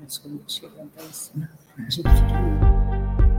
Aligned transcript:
Mas 0.00 0.18
quando 0.18 0.42
chega 0.48 0.82
até 0.82 1.02
assim, 1.02 1.42
a 1.76 1.82
gente 1.82 1.96
fica. 1.96 3.29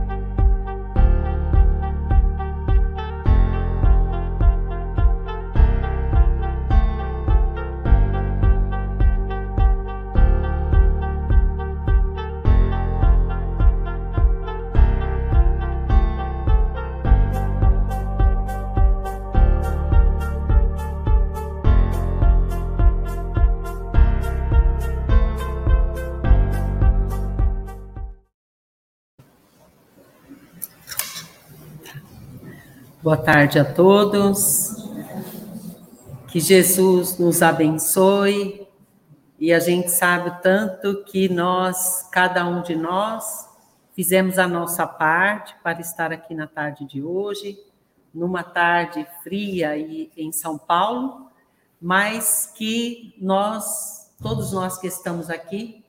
Boa 33.12 33.22
tarde 33.22 33.58
a 33.58 33.64
todos. 33.74 34.74
Que 36.28 36.40
Jesus 36.40 37.18
nos 37.18 37.42
abençoe. 37.42 38.66
E 39.38 39.52
a 39.52 39.58
gente 39.58 39.90
sabe 39.90 40.42
tanto 40.42 41.04
que 41.04 41.28
nós, 41.28 42.08
cada 42.10 42.46
um 42.46 42.62
de 42.62 42.74
nós, 42.74 43.46
fizemos 43.94 44.38
a 44.38 44.48
nossa 44.48 44.86
parte 44.86 45.54
para 45.62 45.78
estar 45.78 46.10
aqui 46.10 46.34
na 46.34 46.46
tarde 46.46 46.86
de 46.86 47.02
hoje, 47.02 47.58
numa 48.14 48.42
tarde 48.42 49.06
fria 49.22 49.68
aí 49.68 50.10
em 50.16 50.32
São 50.32 50.56
Paulo, 50.56 51.30
mas 51.78 52.50
que 52.56 53.14
nós, 53.20 54.10
todos 54.22 54.52
nós 54.52 54.78
que 54.78 54.86
estamos 54.86 55.28
aqui, 55.28 55.84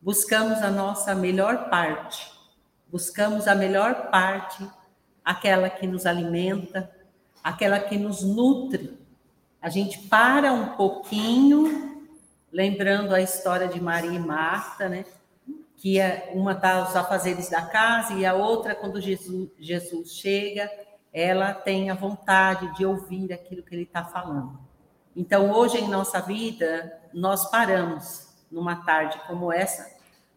buscamos 0.00 0.62
a 0.62 0.70
nossa 0.70 1.14
melhor 1.14 1.68
parte, 1.68 2.32
buscamos 2.90 3.46
a 3.46 3.54
melhor 3.54 4.08
parte 4.10 4.66
aquela 5.24 5.70
que 5.70 5.86
nos 5.86 6.06
alimenta, 6.06 6.90
aquela 7.42 7.78
que 7.78 7.96
nos 7.96 8.22
nutre. 8.22 8.98
A 9.60 9.68
gente 9.68 9.98
para 10.08 10.52
um 10.52 10.70
pouquinho, 10.70 12.02
lembrando 12.50 13.14
a 13.14 13.20
história 13.20 13.68
de 13.68 13.80
Maria 13.80 14.10
e 14.10 14.18
Marta, 14.18 14.88
né? 14.88 15.04
Que 15.76 15.98
é, 15.98 16.30
uma 16.34 16.52
está 16.52 16.88
os 16.88 16.96
afazeres 16.96 17.48
da 17.48 17.62
casa 17.62 18.14
e 18.14 18.26
a 18.26 18.34
outra, 18.34 18.74
quando 18.74 19.00
Jesus, 19.00 19.50
Jesus 19.58 20.12
chega, 20.12 20.70
ela 21.12 21.52
tem 21.52 21.90
a 21.90 21.94
vontade 21.94 22.74
de 22.76 22.86
ouvir 22.86 23.32
aquilo 23.32 23.62
que 23.62 23.74
ele 23.74 23.82
está 23.82 24.04
falando. 24.04 24.58
Então, 25.14 25.50
hoje 25.50 25.78
em 25.78 25.88
nossa 25.88 26.20
vida, 26.20 27.00
nós 27.12 27.50
paramos 27.50 28.28
numa 28.50 28.76
tarde 28.84 29.20
como 29.26 29.52
essa, 29.52 29.90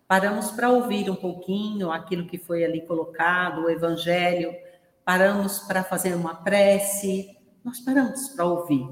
paramos 0.08 0.52
para 0.52 0.70
ouvir 0.70 1.10
um 1.10 1.16
pouquinho 1.16 1.92
aquilo 1.92 2.28
que 2.28 2.38
foi 2.38 2.64
ali 2.64 2.82
colocado, 2.82 3.64
o 3.64 3.70
evangelho, 3.70 4.54
paramos 5.06 5.60
para 5.60 5.84
fazer 5.84 6.16
uma 6.16 6.34
prece, 6.34 7.38
nós 7.64 7.80
paramos 7.80 8.30
para 8.30 8.46
ouvir. 8.46 8.90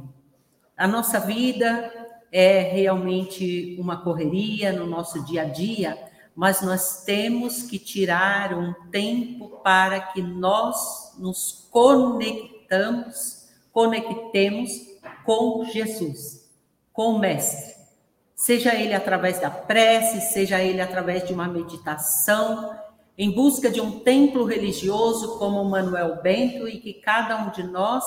A 0.77 0.87
nossa 0.87 1.19
vida 1.19 1.91
é 2.31 2.59
realmente 2.61 3.75
uma 3.79 4.03
correria 4.03 4.71
no 4.71 4.85
nosso 4.85 5.25
dia 5.25 5.41
a 5.41 5.45
dia, 5.45 5.97
mas 6.35 6.61
nós 6.61 7.03
temos 7.03 7.63
que 7.63 7.77
tirar 7.77 8.53
um 8.53 8.73
tempo 8.91 9.59
para 9.63 9.99
que 9.99 10.21
nós 10.21 11.15
nos 11.17 11.67
conectamos, 11.71 13.49
conectemos 13.71 14.71
com 15.25 15.65
Jesus, 15.65 16.49
com 16.91 17.15
o 17.15 17.19
Mestre. 17.19 17.73
Seja 18.35 18.75
ele 18.75 18.93
através 18.93 19.39
da 19.39 19.49
prece, 19.49 20.21
seja 20.33 20.61
ele 20.61 20.81
através 20.81 21.25
de 21.25 21.33
uma 21.33 21.47
meditação, 21.47 22.75
em 23.17 23.31
busca 23.31 23.69
de 23.69 23.79
um 23.79 23.99
templo 23.99 24.43
religioso 24.43 25.37
como 25.37 25.63
Manuel 25.63 26.21
Bento 26.21 26.67
e 26.67 26.79
que 26.79 26.93
cada 26.93 27.37
um 27.43 27.51
de 27.51 27.63
nós, 27.63 28.03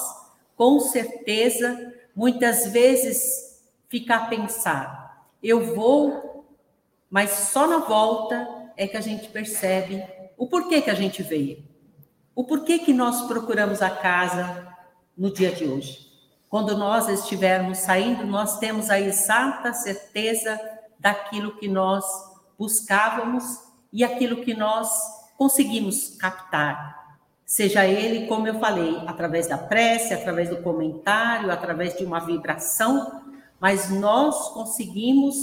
com 0.57 0.81
certeza, 0.81 1.95
muitas 2.15 2.67
vezes 2.73 3.63
fica 3.89 4.17
a 4.17 4.27
pensar: 4.27 5.29
eu 5.43 5.75
vou, 5.75 6.45
mas 7.09 7.31
só 7.31 7.67
na 7.67 7.79
volta 7.79 8.49
é 8.77 8.87
que 8.87 8.97
a 8.97 9.01
gente 9.01 9.29
percebe 9.29 10.03
o 10.37 10.47
porquê 10.47 10.83
que 10.83 10.91
a 10.91 10.95
gente 10.95 11.23
veio, 11.23 11.65
o 12.35 12.45
porquê 12.45 12.79
que 12.79 12.93
nós 12.93 13.23
procuramos 13.23 13.81
a 13.81 13.91
casa 13.91 14.75
no 15.17 15.33
dia 15.33 15.53
de 15.53 15.65
hoje. 15.65 16.07
Quando 16.49 16.77
nós 16.77 17.09
estivermos 17.09 17.79
saindo, 17.79 18.27
nós 18.27 18.59
temos 18.59 18.91
a 18.91 19.01
exata 19.01 19.73
certeza 19.73 20.61
daquilo 20.99 21.57
que 21.57 21.69
nós 21.69 22.05
buscávamos 22.59 23.66
e 23.93 24.05
aquilo 24.05 24.43
que 24.43 24.55
nós 24.55 24.91
conseguimos 25.37 26.17
captar. 26.17 27.19
Seja 27.45 27.87
ele, 27.87 28.27
como 28.27 28.49
eu 28.49 28.59
falei, 28.59 29.01
através 29.07 29.47
da 29.47 29.57
prece, 29.57 30.13
através 30.13 30.49
do 30.49 30.63
comentário, 30.63 31.53
através 31.53 31.97
de 31.97 32.05
uma 32.05 32.19
vibração, 32.19 33.23
mas 33.61 33.89
nós 33.89 34.49
conseguimos 34.49 35.37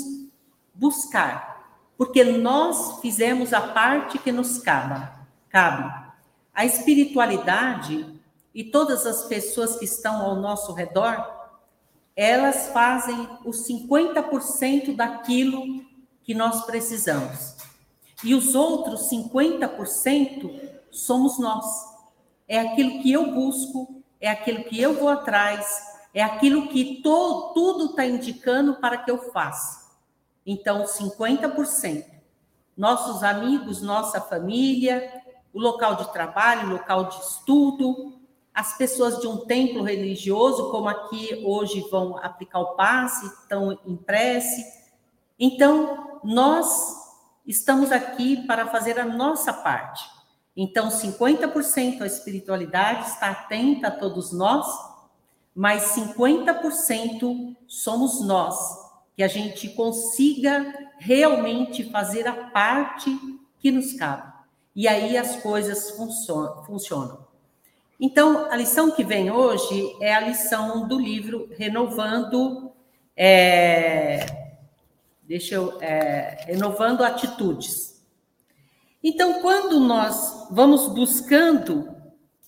buscar, 0.73 1.65
porque 1.97 2.23
nós 2.23 2.99
fizemos 2.99 3.53
a 3.53 3.61
parte 3.61 4.17
que 4.17 4.31
nos 4.31 4.57
cabe. 4.57 5.07
cabe. 5.49 6.03
A 6.53 6.65
espiritualidade 6.65 8.05
e 8.53 8.63
todas 8.63 9.05
as 9.05 9.23
pessoas 9.23 9.77
que 9.77 9.85
estão 9.85 10.21
ao 10.21 10.35
nosso 10.35 10.73
redor, 10.73 11.25
elas 12.15 12.67
fazem 12.69 13.27
os 13.45 13.67
50% 13.67 14.95
daquilo 14.95 15.83
que 16.23 16.33
nós 16.33 16.65
precisamos. 16.65 17.52
E 18.23 18.33
os 18.33 18.55
outros 18.55 19.09
50% 19.09 20.71
somos 20.89 21.37
nós. 21.39 21.65
É 22.47 22.59
aquilo 22.59 23.01
que 23.01 23.11
eu 23.11 23.31
busco, 23.33 24.03
é 24.19 24.29
aquilo 24.29 24.63
que 24.63 24.79
eu 24.79 24.93
vou 24.93 25.09
atrás, 25.09 25.65
é 26.13 26.23
aquilo 26.23 26.67
que 26.67 27.01
to, 27.01 27.51
tudo 27.53 27.87
está 27.87 28.05
indicando 28.05 28.75
para 28.75 28.97
que 28.97 29.11
eu 29.11 29.31
faça. 29.31 29.91
Então, 30.45 30.85
50%. 30.85 32.05
Nossos 32.75 33.23
amigos, 33.23 33.81
nossa 33.81 34.21
família, 34.21 35.21
o 35.53 35.59
local 35.59 35.95
de 35.95 36.11
trabalho, 36.11 36.69
o 36.69 36.73
local 36.73 37.05
de 37.05 37.19
estudo, 37.19 38.19
as 38.53 38.77
pessoas 38.77 39.19
de 39.19 39.27
um 39.27 39.45
templo 39.45 39.83
religioso, 39.83 40.69
como 40.69 40.87
aqui 40.87 41.43
hoje 41.45 41.87
vão 41.89 42.17
aplicar 42.17 42.59
o 42.59 42.75
passe, 42.75 43.25
estão 43.25 43.77
em 43.85 43.95
prece. 43.95 44.63
Então, 45.39 46.19
nós 46.23 47.02
estamos 47.45 47.91
aqui 47.91 48.45
para 48.47 48.67
fazer 48.67 48.99
a 48.99 49.05
nossa 49.05 49.51
parte. 49.51 50.03
Então, 50.55 50.89
50% 50.89 52.01
a 52.01 52.05
espiritualidade 52.05 53.09
está 53.09 53.31
atenta 53.31 53.87
a 53.87 53.91
todos 53.91 54.31
nós, 54.31 54.67
mas 55.55 55.95
50% 55.95 57.55
somos 57.67 58.21
nós, 58.25 58.55
que 59.15 59.23
a 59.23 59.27
gente 59.27 59.69
consiga 59.69 60.91
realmente 60.97 61.89
fazer 61.91 62.27
a 62.27 62.49
parte 62.49 63.15
que 63.59 63.71
nos 63.71 63.93
cabe. 63.93 64.31
E 64.75 64.87
aí 64.87 65.17
as 65.17 65.35
coisas 65.37 65.91
funcionam. 65.91 67.27
Então, 67.99 68.51
a 68.51 68.55
lição 68.55 68.91
que 68.91 69.03
vem 69.03 69.31
hoje 69.31 69.95
é 70.01 70.13
a 70.13 70.19
lição 70.19 70.87
do 70.87 70.99
livro 70.99 71.47
Renovando 71.57 72.71
é, 73.15 74.42
deixa 75.23 75.55
eu, 75.55 75.81
é, 75.81 76.45
renovando 76.45 77.03
atitudes. 77.03 78.03
Então, 79.01 79.41
quando 79.41 79.79
nós 79.79 80.47
vamos 80.51 80.87
buscando 80.87 81.93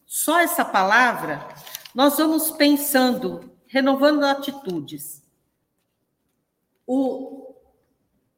só 0.05 0.39
essa 0.39 0.63
palavra, 0.63 1.45
nós 1.93 2.17
vamos 2.17 2.51
pensando, 2.51 3.51
renovando 3.67 4.23
atitudes. 4.23 5.21
O, 6.87 7.55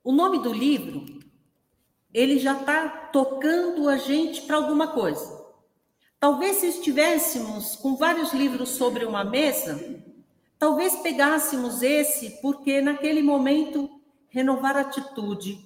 o 0.03 0.11
nome 0.11 0.39
do 0.39 0.53
livro, 0.53 1.05
ele 2.13 2.39
já 2.39 2.59
está 2.59 2.89
tocando 2.89 3.89
a 3.89 3.97
gente 3.97 4.41
para 4.43 4.55
alguma 4.55 4.87
coisa. 4.87 5.37
Talvez 6.19 6.57
se 6.57 6.67
estivéssemos 6.67 7.75
com 7.75 7.95
vários 7.95 8.33
livros 8.33 8.69
sobre 8.69 9.05
uma 9.05 9.23
mesa, 9.23 10.03
talvez 10.57 10.95
pegássemos 10.97 11.83
esse, 11.83 12.41
porque 12.41 12.81
naquele 12.81 13.21
momento 13.21 13.96
renovar 14.29 14.77
a 14.77 14.81
atitude, 14.81 15.65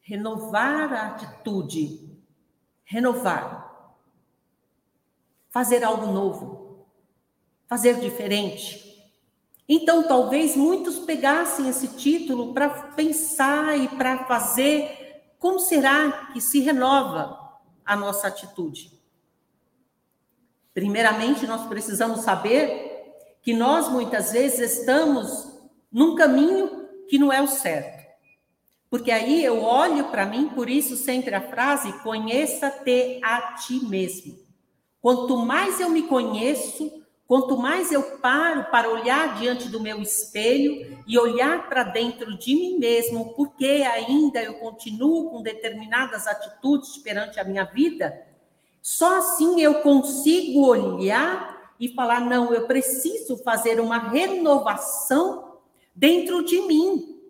renovar 0.00 0.92
a 0.92 1.06
atitude, 1.08 2.10
renovar, 2.84 3.94
fazer 5.48 5.84
algo 5.84 6.06
novo, 6.06 6.86
fazer 7.66 8.00
diferente. 8.00 8.88
Então, 9.68 10.02
talvez 10.02 10.56
muitos 10.56 10.98
pegassem 10.98 11.68
esse 11.68 11.88
título 11.88 12.52
para 12.52 12.68
pensar 12.92 13.78
e 13.78 13.88
para 13.88 14.24
fazer. 14.24 14.98
Como 15.38 15.60
será 15.60 16.30
que 16.32 16.40
se 16.40 16.60
renova 16.60 17.40
a 17.90 17.96
nossa 17.96 18.28
atitude. 18.28 18.96
Primeiramente, 20.72 21.44
nós 21.44 21.66
precisamos 21.66 22.20
saber 22.20 23.16
que 23.42 23.52
nós 23.52 23.88
muitas 23.88 24.30
vezes 24.30 24.78
estamos 24.78 25.58
num 25.90 26.14
caminho 26.14 26.79
que 27.10 27.18
não 27.18 27.32
é 27.32 27.42
o 27.42 27.48
certo. 27.48 28.08
Porque 28.88 29.10
aí 29.10 29.44
eu 29.44 29.62
olho 29.62 30.04
para 30.10 30.26
mim, 30.26 30.48
por 30.48 30.70
isso 30.70 30.96
sempre 30.96 31.34
a 31.34 31.40
frase: 31.40 31.92
conheça-te 32.04 33.20
a 33.22 33.54
ti 33.54 33.84
mesmo. 33.84 34.38
Quanto 35.02 35.36
mais 35.36 35.80
eu 35.80 35.90
me 35.90 36.02
conheço, 36.02 37.02
quanto 37.26 37.56
mais 37.56 37.90
eu 37.90 38.18
paro 38.18 38.64
para 38.70 38.88
olhar 38.88 39.38
diante 39.38 39.68
do 39.68 39.80
meu 39.80 40.00
espelho 40.00 41.02
e 41.06 41.18
olhar 41.18 41.68
para 41.68 41.84
dentro 41.84 42.36
de 42.38 42.54
mim 42.54 42.78
mesmo, 42.78 43.32
porque 43.34 43.84
ainda 43.94 44.42
eu 44.42 44.54
continuo 44.54 45.30
com 45.30 45.42
determinadas 45.42 46.26
atitudes 46.26 46.98
perante 46.98 47.40
a 47.40 47.44
minha 47.44 47.64
vida, 47.64 48.26
só 48.82 49.18
assim 49.18 49.60
eu 49.60 49.82
consigo 49.82 50.66
olhar 50.66 51.74
e 51.78 51.88
falar: 51.88 52.20
não, 52.20 52.52
eu 52.52 52.66
preciso 52.66 53.36
fazer 53.38 53.80
uma 53.80 53.98
renovação 53.98 55.49
dentro 56.00 56.42
de 56.42 56.58
mim 56.62 57.20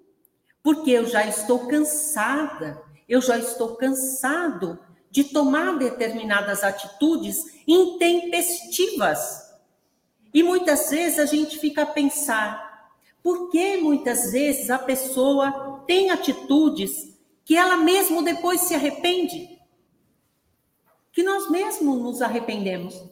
porque 0.62 0.93
eu 0.93 1.05
já 1.05 1.26
estou 1.26 1.67
cansada, 1.67 2.81
eu 3.08 3.20
já 3.20 3.37
estou 3.37 3.75
cansado 3.75 4.78
de 5.11 5.25
tomar 5.25 5.76
determinadas 5.76 6.62
atitudes 6.62 7.44
intempestivas. 7.67 9.50
E 10.32 10.44
muitas 10.44 10.88
vezes 10.90 11.19
a 11.19 11.26
gente 11.26 11.58
fica 11.58 11.82
a 11.82 11.87
pensar, 11.87 12.94
por 13.20 13.50
que 13.50 13.78
muitas 13.78 14.31
vezes 14.31 14.70
a 14.70 14.78
pessoa 14.78 15.82
tem 15.88 16.11
atitudes 16.11 17.19
que 17.44 17.56
ela 17.56 17.76
mesmo 17.76 18.23
depois 18.23 18.61
se 18.61 18.75
arrepende? 18.75 19.58
Que 21.11 21.25
nós 21.25 21.50
mesmos 21.50 22.00
nos 22.00 22.23
arrependemos. 22.23 23.02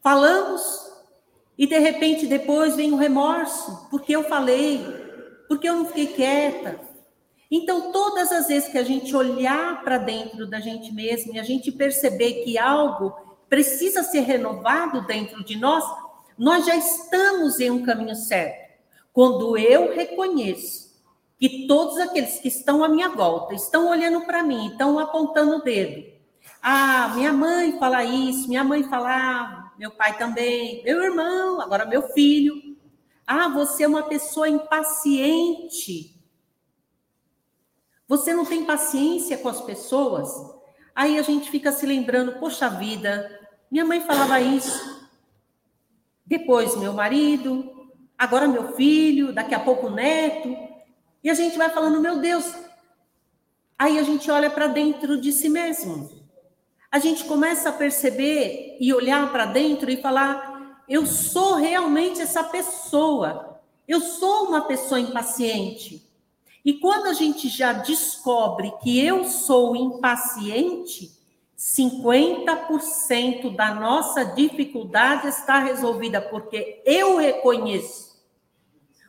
Falamos 0.00 0.95
e 1.58 1.66
de 1.66 1.78
repente 1.78 2.26
depois 2.26 2.76
vem 2.76 2.92
o 2.92 2.96
remorso, 2.96 3.88
porque 3.90 4.14
eu 4.14 4.24
falei, 4.24 4.84
porque 5.48 5.68
eu 5.68 5.76
não 5.76 5.86
fiquei 5.86 6.08
quieta. 6.08 6.80
Então, 7.50 7.92
todas 7.92 8.32
as 8.32 8.48
vezes 8.48 8.68
que 8.68 8.78
a 8.78 8.82
gente 8.82 9.14
olhar 9.14 9.82
para 9.84 9.98
dentro 9.98 10.46
da 10.46 10.60
gente 10.60 10.92
mesmo 10.92 11.34
e 11.34 11.38
a 11.38 11.44
gente 11.44 11.70
perceber 11.70 12.44
que 12.44 12.58
algo 12.58 13.14
precisa 13.48 14.02
ser 14.02 14.20
renovado 14.20 15.06
dentro 15.06 15.44
de 15.44 15.56
nós, 15.56 15.84
nós 16.36 16.66
já 16.66 16.74
estamos 16.74 17.60
em 17.60 17.70
um 17.70 17.84
caminho 17.84 18.14
certo. 18.14 18.66
Quando 19.12 19.56
eu 19.56 19.94
reconheço 19.94 20.86
que 21.38 21.66
todos 21.66 21.98
aqueles 21.98 22.38
que 22.40 22.48
estão 22.48 22.82
à 22.82 22.88
minha 22.88 23.10
volta 23.10 23.54
estão 23.54 23.88
olhando 23.88 24.22
para 24.22 24.42
mim, 24.42 24.68
estão 24.68 24.98
apontando 24.98 25.56
o 25.56 25.62
dedo. 25.62 26.04
Ah, 26.62 27.12
minha 27.14 27.32
mãe 27.32 27.78
fala 27.78 28.04
isso, 28.04 28.48
minha 28.48 28.64
mãe 28.64 28.82
falava, 28.82 29.65
meu 29.78 29.90
pai 29.90 30.16
também, 30.16 30.82
meu 30.84 31.02
irmão, 31.02 31.60
agora 31.60 31.84
meu 31.84 32.02
filho. 32.10 32.76
Ah, 33.26 33.48
você 33.48 33.84
é 33.84 33.88
uma 33.88 34.04
pessoa 34.04 34.48
impaciente. 34.48 36.16
Você 38.08 38.32
não 38.32 38.44
tem 38.44 38.64
paciência 38.64 39.36
com 39.36 39.48
as 39.48 39.60
pessoas? 39.60 40.30
Aí 40.94 41.18
a 41.18 41.22
gente 41.22 41.50
fica 41.50 41.72
se 41.72 41.84
lembrando, 41.84 42.38
poxa 42.38 42.70
vida, 42.70 43.28
minha 43.70 43.84
mãe 43.84 44.00
falava 44.00 44.40
isso. 44.40 45.10
Depois 46.24 46.76
meu 46.76 46.92
marido, 46.92 47.90
agora 48.16 48.48
meu 48.48 48.74
filho, 48.74 49.32
daqui 49.32 49.54
a 49.54 49.60
pouco 49.60 49.88
o 49.88 49.90
neto. 49.90 50.56
E 51.22 51.28
a 51.28 51.34
gente 51.34 51.58
vai 51.58 51.68
falando, 51.70 52.00
meu 52.00 52.18
Deus. 52.18 52.54
Aí 53.78 53.98
a 53.98 54.02
gente 54.02 54.30
olha 54.30 54.48
para 54.48 54.68
dentro 54.68 55.20
de 55.20 55.32
si 55.32 55.48
mesmo. 55.48 56.25
A 56.90 56.98
gente 56.98 57.24
começa 57.24 57.68
a 57.68 57.72
perceber 57.72 58.76
e 58.80 58.92
olhar 58.94 59.30
para 59.32 59.46
dentro 59.46 59.90
e 59.90 60.00
falar: 60.00 60.84
eu 60.88 61.04
sou 61.04 61.54
realmente 61.54 62.20
essa 62.20 62.44
pessoa. 62.44 63.60
Eu 63.88 64.00
sou 64.00 64.48
uma 64.48 64.62
pessoa 64.62 65.00
impaciente. 65.00 66.06
E 66.64 66.74
quando 66.74 67.06
a 67.06 67.12
gente 67.12 67.48
já 67.48 67.72
descobre 67.72 68.72
que 68.82 69.04
eu 69.04 69.24
sou 69.24 69.76
impaciente, 69.76 71.12
50% 71.56 73.54
da 73.54 73.74
nossa 73.74 74.24
dificuldade 74.24 75.28
está 75.28 75.58
resolvida 75.60 76.20
porque 76.20 76.82
eu 76.84 77.16
reconheço. 77.16 78.16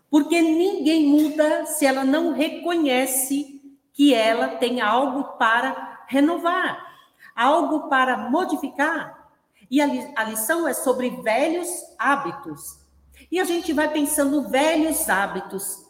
Porque 0.09 0.39
ninguém 0.41 1.05
muda 1.07 1.65
se 1.65 1.85
ela 1.85 2.05
não 2.05 2.31
reconhece 2.31 3.61
que 3.91 4.13
ela 4.13 4.49
tem 4.49 4.79
algo 4.79 5.37
para 5.37 6.05
renovar, 6.07 6.86
algo 7.37 7.87
para 7.87 8.17
modificar. 8.17 9.29
E 9.69 9.79
a, 9.79 10.23
lição 10.23 10.67
é 10.67 10.73
sobre 10.73 11.09
velhos 11.21 11.69
hábitos. 11.99 12.79
E 13.31 13.39
a 13.39 13.43
gente 13.43 13.71
vai 13.73 13.91
pensando 13.91 14.49
velhos 14.49 15.07
hábitos. 15.07 15.85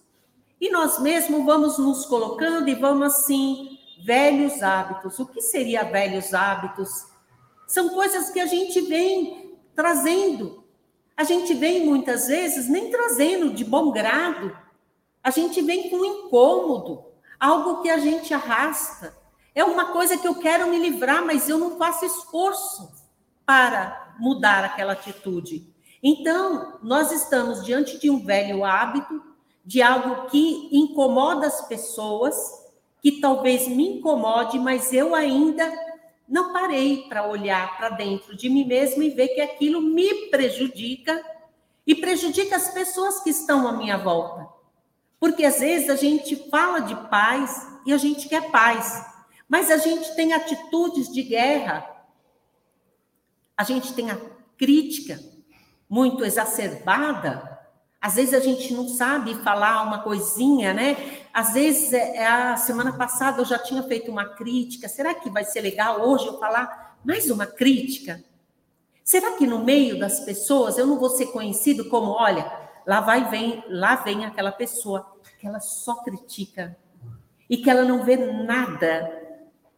E 0.60 0.70
nós 0.70 1.00
mesmos 1.00 1.46
vamos 1.46 1.78
nos 1.78 2.06
colocando 2.06 2.68
e 2.68 2.76
vamos 2.76 3.14
assim, 3.14 3.78
velhos 4.04 4.62
hábitos. 4.62 5.18
O 5.20 5.28
que 5.28 5.42
seria 5.42 5.84
velhos 5.84 6.34
hábitos? 6.34 7.08
São 7.68 7.90
coisas 7.90 8.30
que 8.30 8.40
a 8.40 8.46
gente 8.46 8.82
vem 8.82 9.58
trazendo. 9.76 10.66
A 11.16 11.24
gente 11.24 11.54
vem 11.54 11.86
muitas 11.86 12.28
vezes 12.28 12.68
nem 12.68 12.92
trazendo 12.92 13.54
de 13.54 13.64
bom 13.64 13.92
grado. 13.92 14.58
A 15.24 15.30
gente 15.30 15.62
vem 15.62 15.90
com 15.90 16.04
incômodo, 16.04 17.06
algo 17.40 17.82
que 17.82 17.90
a 17.90 18.00
gente 18.00 18.34
arrasta. 18.34 19.17
É 19.58 19.64
uma 19.64 19.86
coisa 19.86 20.16
que 20.16 20.28
eu 20.28 20.36
quero 20.36 20.70
me 20.70 20.78
livrar, 20.78 21.26
mas 21.26 21.50
eu 21.50 21.58
não 21.58 21.80
faço 21.80 22.06
esforço 22.06 22.92
para 23.44 24.14
mudar 24.20 24.64
aquela 24.64 24.94
atitude. 24.94 25.68
Então, 26.04 26.78
nós 26.84 27.12
estamos 27.12 27.66
diante 27.66 27.98
de 27.98 28.08
um 28.08 28.24
velho 28.24 28.64
hábito, 28.64 29.20
de 29.66 29.82
algo 29.82 30.30
que 30.30 30.70
incomoda 30.72 31.48
as 31.48 31.68
pessoas, 31.68 32.36
que 33.02 33.20
talvez 33.20 33.68
me 33.68 33.98
incomode, 33.98 34.60
mas 34.60 34.94
eu 34.94 35.16
ainda 35.16 35.68
não 36.30 36.54
parei 36.54 37.08
para 37.10 37.28
olhar 37.28 37.78
para 37.78 37.90
dentro 37.90 38.38
de 38.38 38.52
mim 38.52 38.64
mesmo 38.64 39.02
e 39.02 39.10
ver 39.10 39.30
que 39.30 39.42
aquilo 39.42 39.82
me 39.82 40.28
prejudica 40.30 41.20
e 41.88 41.96
prejudica 41.96 42.58
as 42.58 42.70
pessoas 42.70 43.22
que 43.24 43.32
estão 43.32 43.68
à 43.68 43.72
minha 43.72 43.98
volta. 43.98 44.48
Porque 45.20 45.44
às 45.44 45.60
vezes 45.62 45.90
a 45.90 45.96
gente 45.96 46.36
fala 46.52 46.82
de 46.82 46.96
paz 47.10 47.68
e 47.88 47.92
a 47.92 47.98
gente 47.98 48.30
quer 48.30 48.52
paz, 48.52 49.17
mas 49.48 49.72
a 49.72 49.78
gente 49.78 50.16
tem 50.16 50.34
atitudes 50.34 51.12
de 51.12 51.24
guerra 51.24 51.98
a 53.58 53.64
gente 53.64 53.94
tem 53.94 54.12
a 54.12 54.22
crítica 54.56 55.20
muito 55.90 56.24
exacerbada. 56.24 57.58
Às 58.00 58.16
vezes 58.16 58.36
a 58.36 58.40
gente 58.40 58.72
não 58.72 58.88
sabe 58.88 59.34
falar 59.42 59.82
uma 59.82 60.04
coisinha, 60.04 60.74
né? 60.74 61.26
Às 61.34 61.54
vezes, 61.54 61.92
é, 61.92 62.18
é, 62.18 62.28
a 62.28 62.56
semana 62.56 62.96
passada 62.96 63.42
eu 63.42 63.46
já 63.46 63.58
tinha 63.58 63.82
feito 63.82 64.12
uma 64.12 64.26
crítica. 64.26 64.88
Será 64.88 65.16
que 65.16 65.32
vai 65.32 65.44
ser 65.44 65.62
legal 65.62 66.08
hoje 66.08 66.28
eu 66.28 66.38
falar 66.38 67.00
mais 67.04 67.32
uma 67.32 67.48
crítica? 67.48 68.24
Será 69.04 69.32
que 69.32 69.48
no 69.48 69.64
meio 69.64 69.98
das 69.98 70.20
pessoas 70.20 70.78
eu 70.78 70.86
não 70.86 71.00
vou 71.00 71.10
ser 71.10 71.28
conhecido 71.28 71.90
como, 71.90 72.12
olha, 72.12 72.46
lá 72.86 73.02
vai 73.02 73.28
vem, 73.30 73.64
lá 73.68 73.96
vem 73.96 74.26
aquela 74.26 74.52
pessoa 74.52 75.18
que 75.40 75.48
ela 75.48 75.60
só 75.60 75.96
critica 76.04 76.78
e 77.50 77.58
que 77.58 77.70
ela 77.70 77.84
não 77.84 78.04
vê 78.04 78.18
nada 78.18 79.17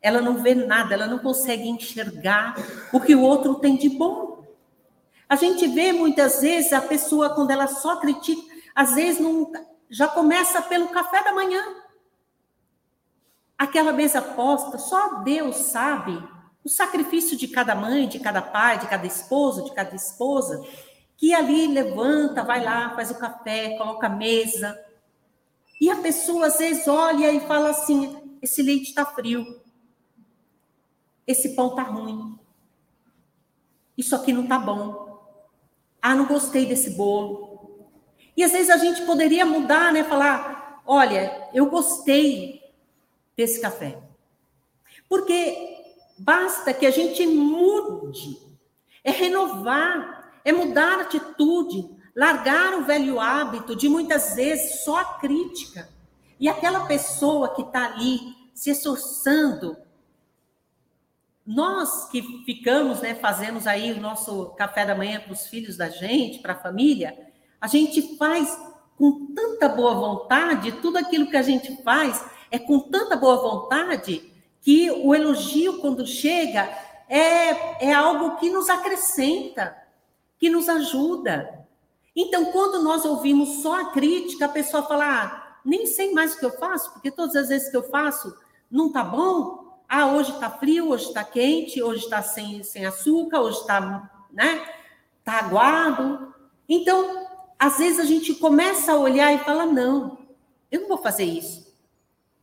ela 0.02 0.22
não 0.22 0.38
vê 0.38 0.56
nada, 0.56 0.94
ela 0.94 1.08
não 1.08 1.20
consegue 1.20 1.68
enxergar 1.68 2.56
o 2.94 3.00
que 3.00 3.16
o 3.16 3.22
outro 3.22 3.56
tem 3.56 3.76
de 3.76 3.90
bom. 3.90 4.44
A 5.28 5.36
gente 5.36 5.68
vê 5.68 5.92
muitas 5.92 6.42
vezes 6.42 6.74
a 6.74 6.82
pessoa, 6.82 7.36
quando 7.36 7.52
ela 7.52 7.68
só 7.68 7.98
critica, 7.98 8.42
às 8.74 8.96
vezes 8.96 9.20
não, 9.20 9.52
já 9.90 10.08
começa 10.08 10.62
pelo 10.62 10.88
café 10.88 11.24
da 11.24 11.34
manhã. 11.34 11.62
Aquela 13.58 13.92
mesa 13.92 14.22
posta, 14.22 14.78
só 14.78 15.16
Deus 15.22 15.56
sabe 15.58 16.18
o 16.64 16.70
sacrifício 16.70 17.38
de 17.38 17.48
cada 17.48 17.76
mãe, 17.76 18.08
de 18.08 18.20
cada 18.20 18.42
pai, 18.42 18.80
de 18.80 18.88
cada 18.88 19.06
esposo, 19.06 19.66
de 19.66 19.74
cada 19.74 19.96
esposa, 19.96 20.66
que 21.18 21.34
ali 21.34 21.68
levanta, 21.68 22.44
vai 22.44 22.64
lá, 22.64 22.96
faz 22.96 23.12
o 23.12 23.20
café, 23.20 23.78
coloca 23.78 24.08
a 24.08 24.10
mesa. 24.10 24.80
E 25.82 25.90
a 25.90 25.98
pessoa 25.98 26.48
às 26.48 26.58
vezes 26.58 26.88
olha 26.88 27.32
e 27.32 27.42
fala 27.42 27.70
assim: 27.70 28.38
esse 28.42 28.64
leite 28.64 28.90
está 28.90 29.06
frio 29.06 29.46
esse 31.30 31.50
pão 31.50 31.76
tá 31.76 31.84
ruim. 31.84 32.40
Isso 33.96 34.16
aqui 34.16 34.34
não 34.34 34.48
tá 34.48 34.58
bom. 34.58 35.22
Ah, 36.02 36.16
não 36.16 36.26
gostei 36.26 36.66
desse 36.66 36.90
bolo. 36.90 37.88
E 38.36 38.44
às 38.44 38.52
vezes 38.52 38.72
a 38.72 38.78
gente 38.78 39.06
poderia 39.06 39.46
mudar, 39.46 39.94
né? 39.94 40.04
Falar, 40.04 40.82
olha, 40.88 41.48
eu 41.54 41.68
gostei 41.68 42.64
desse 43.38 43.62
café. 43.62 44.02
Porque 45.08 45.78
basta 46.18 46.74
que 46.74 46.88
a 46.88 46.92
gente 46.92 47.28
mude, 47.28 48.40
é 49.04 49.12
renovar, 49.12 50.42
é 50.44 50.52
mudar 50.52 50.98
a 50.98 51.02
atitude, 51.04 51.88
largar 52.16 52.74
o 52.74 52.86
velho 52.86 53.20
hábito 53.20 53.76
de 53.76 53.88
muitas 53.88 54.34
vezes 54.34 54.84
só 54.84 54.98
a 54.98 55.06
crítica. 55.20 55.88
E 56.40 56.50
aquela 56.50 56.88
pessoa 56.88 57.54
que 57.54 57.62
está 57.62 57.86
ali 57.86 58.36
se 58.56 58.72
esforçando 58.72 59.78
nós 61.50 62.08
que 62.12 62.22
ficamos, 62.46 63.02
né, 63.02 63.16
fazemos 63.16 63.66
aí 63.66 63.92
o 63.92 64.00
nosso 64.00 64.52
café 64.52 64.86
da 64.86 64.94
manhã 64.94 65.20
para 65.20 65.34
os 65.34 65.48
filhos 65.48 65.76
da 65.76 65.90
gente, 65.90 66.44
para 66.44 66.54
a 66.54 66.60
família, 66.60 67.18
a 67.60 67.66
gente 67.66 68.16
faz 68.18 68.56
com 68.96 69.34
tanta 69.34 69.68
boa 69.68 69.96
vontade, 69.96 70.74
tudo 70.74 70.98
aquilo 70.98 71.28
que 71.28 71.36
a 71.36 71.42
gente 71.42 71.82
faz 71.82 72.24
é 72.52 72.60
com 72.60 72.80
tanta 72.80 73.16
boa 73.16 73.38
vontade 73.38 74.32
que 74.62 74.92
o 74.92 75.16
elogio, 75.16 75.80
quando 75.80 76.06
chega, 76.06 76.70
é, 77.08 77.88
é 77.88 77.94
algo 77.94 78.38
que 78.38 78.52
nos 78.52 78.70
acrescenta, 78.70 79.76
que 80.38 80.52
nos 80.52 80.70
ajuda. 80.70 81.66
Então, 82.16 82.52
quando 82.52 82.84
nós 82.84 83.06
ouvimos 83.06 83.64
só 83.64 83.82
a 83.82 83.86
crítica, 83.86 84.46
a 84.46 84.50
pessoa 84.50 84.84
fala: 84.84 85.24
ah, 85.24 85.58
nem 85.66 85.88
sei 85.88 86.14
mais 86.14 86.36
o 86.36 86.40
que 86.40 86.46
eu 86.46 86.60
faço, 86.60 86.94
porque 86.94 87.10
todas 87.10 87.36
as 87.36 87.50
vezes 87.50 87.72
que 87.72 87.78
eu 87.78 87.90
faço 87.90 88.38
não 88.70 88.92
tá 88.92 89.04
bom. 89.04 89.59
Ah, 89.92 90.06
hoje 90.06 90.32
está 90.32 90.52
frio, 90.52 90.92
hoje 90.92 91.08
está 91.08 91.24
quente, 91.24 91.82
hoje 91.82 92.04
está 92.04 92.22
sem, 92.22 92.62
sem 92.62 92.86
açúcar, 92.86 93.40
hoje 93.40 93.58
está 93.58 94.08
né, 94.30 94.64
tá 95.24 95.40
aguado. 95.40 96.32
Então, 96.70 97.26
às 97.58 97.80
vezes 97.80 98.00
a 98.00 98.06
gente 98.06 98.36
começa 98.36 98.92
a 98.92 99.00
olhar 99.00 99.34
e 99.34 99.40
fala: 99.40 99.66
não, 99.66 100.20
eu 100.72 100.82
não 100.82 100.88
vou 100.88 101.00
fazer 101.00 101.24
isso. 101.24 101.76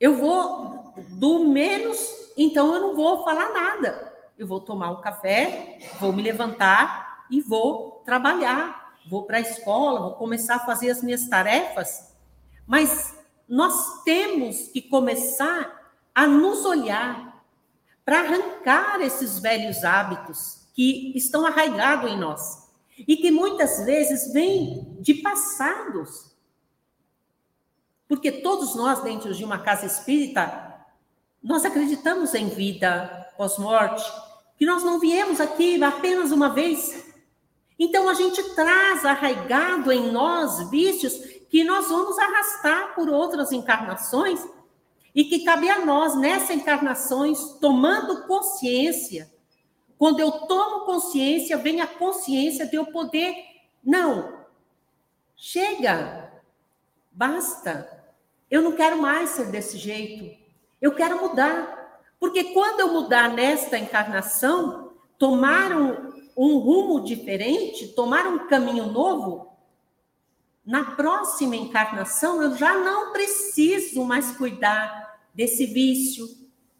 Eu 0.01 0.17
vou 0.17 0.93
do 1.11 1.45
menos, 1.45 1.97
então 2.37 2.75
eu 2.75 2.81
não 2.81 2.97
vou 2.97 3.23
falar 3.23 3.51
nada. 3.53 4.13
Eu 4.37 4.49
vou 4.49 4.61
tomar 4.61 4.91
um 4.91 5.01
café, 5.01 5.79
vou 6.01 6.13
me 6.13 6.23
levantar 6.23 7.27
e 7.31 7.41
vou 7.41 8.03
trabalhar. 8.05 8.95
Vou 9.09 9.23
para 9.23 9.37
a 9.37 9.41
escola, 9.41 10.01
vou 10.01 10.15
começar 10.15 10.57
a 10.57 10.67
fazer 10.67 10.91
as 10.91 11.01
minhas 11.01 11.29
tarefas. 11.29 12.13
Mas 12.67 13.17
nós 13.49 14.03
temos 14.03 14.67
que 14.67 14.83
começar 14.83 15.95
a 16.13 16.27
nos 16.27 16.65
olhar 16.65 17.36
para 18.07 18.21
arrancar 18.21 19.01
esses 19.01 19.41
velhos 19.41 19.83
hábitos 19.83 20.69
que 20.73 21.13
estão 21.17 21.45
arraigados 21.45 22.09
em 22.09 22.17
nós 22.17 22.69
e 22.97 23.17
que 23.17 23.33
muitas 23.33 23.85
vezes 23.85 24.33
vêm 24.33 24.97
de 25.01 25.15
passados. 25.15 26.31
Porque 28.07 28.31
todos 28.31 28.77
nós, 28.77 29.03
dentro 29.03 29.35
de 29.35 29.45
uma 29.45 29.59
casa 29.59 29.87
espírita, 29.87 30.87
nós 31.43 31.65
acreditamos 31.65 32.33
em 32.33 32.49
vida 32.49 33.29
pós-morte, 33.37 34.05
que 34.57 34.65
nós 34.65 34.85
não 34.85 35.01
viemos 35.01 35.41
aqui 35.41 35.83
apenas 35.83 36.31
uma 36.31 36.51
vez. 36.51 37.05
Então 37.77 38.09
a 38.09 38.15
gente 38.15 38.41
traz 38.55 39.05
arraigado 39.05 39.91
em 39.91 40.13
nós 40.13 40.71
vícios 40.71 41.13
que 41.51 41.65
nós 41.65 41.89
vamos 41.89 42.17
arrastar 42.21 42.95
por 42.95 43.09
outras 43.09 43.51
encarnações 43.51 44.41
e 45.17 45.25
que 45.25 45.41
cabe 45.41 45.69
a 45.69 45.85
nós, 45.85 46.15
nessas 46.15 46.51
encarnações, 46.51 47.41
tomando 47.61 48.27
consciência 48.29 49.35
quando 49.99 50.21
eu 50.21 50.31
tomo 50.31 50.85
consciência, 50.85 51.57
vem 51.57 51.81
a 51.81 51.87
consciência 51.87 52.67
de 52.67 52.77
eu 52.77 52.87
poder. 52.87 53.35
Não, 53.83 54.45
chega, 55.37 56.33
basta. 57.11 58.05
Eu 58.51 58.61
não 58.61 58.73
quero 58.73 59.01
mais 59.01 59.31
ser 59.31 59.47
desse 59.51 59.79
jeito. 59.79 60.37
Eu 60.81 60.95
quero 60.95 61.21
mudar. 61.21 62.03
Porque 62.21 62.45
quando 62.53 62.81
eu 62.81 62.93
mudar 62.93 63.31
nesta 63.31 63.79
encarnação, 63.79 64.93
tomar 65.19 65.73
um, 65.73 66.13
um 66.37 66.59
rumo 66.59 67.01
diferente, 67.01 67.89
tomar 67.89 68.27
um 68.27 68.47
caminho 68.47 68.87
novo, 68.87 69.56
na 70.67 70.97
próxima 70.97 71.55
encarnação 71.55 72.43
eu 72.43 72.57
já 72.57 72.77
não 72.77 73.13
preciso 73.13 74.05
mais 74.05 74.37
cuidar 74.37 75.17
desse 75.33 75.65
vício, 75.65 76.27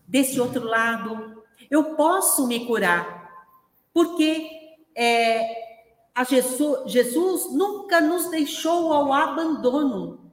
desse 0.07 0.41
outro 0.41 0.65
lado, 0.65 1.45
eu 1.71 1.95
posso 1.95 2.49
me 2.49 2.67
curar, 2.67 3.55
porque 3.95 4.51
é, 4.93 5.67
a 6.13 6.25
Jesus, 6.25 6.91
Jesus 6.91 7.53
nunca 7.53 8.01
nos 8.01 8.29
deixou 8.29 8.93
ao 8.93 9.13
abandono. 9.13 10.33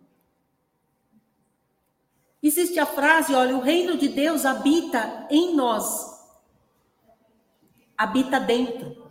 Existe 2.41 2.79
a 2.79 2.85
frase, 2.85 3.35
olha, 3.35 3.55
o 3.55 3.61
reino 3.61 3.97
de 3.97 4.09
Deus 4.09 4.45
habita 4.45 5.27
em 5.29 5.55
nós, 5.55 6.25
habita 7.97 8.39
dentro. 8.39 9.03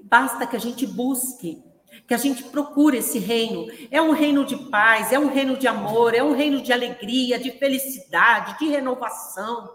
Basta 0.00 0.46
que 0.46 0.56
a 0.56 0.60
gente 0.60 0.86
busque, 0.86 1.62
que 2.06 2.14
a 2.14 2.18
gente 2.18 2.44
procure 2.44 2.98
esse 2.98 3.18
reino. 3.18 3.66
É 3.90 4.00
um 4.00 4.12
reino 4.12 4.44
de 4.44 4.56
paz, 4.56 5.12
é 5.12 5.18
um 5.18 5.28
reino 5.28 5.56
de 5.56 5.66
amor, 5.66 6.14
é 6.14 6.22
um 6.22 6.34
reino 6.34 6.60
de 6.60 6.72
alegria, 6.72 7.38
de 7.38 7.50
felicidade, 7.52 8.58
de 8.58 8.68
renovação. 8.68 9.70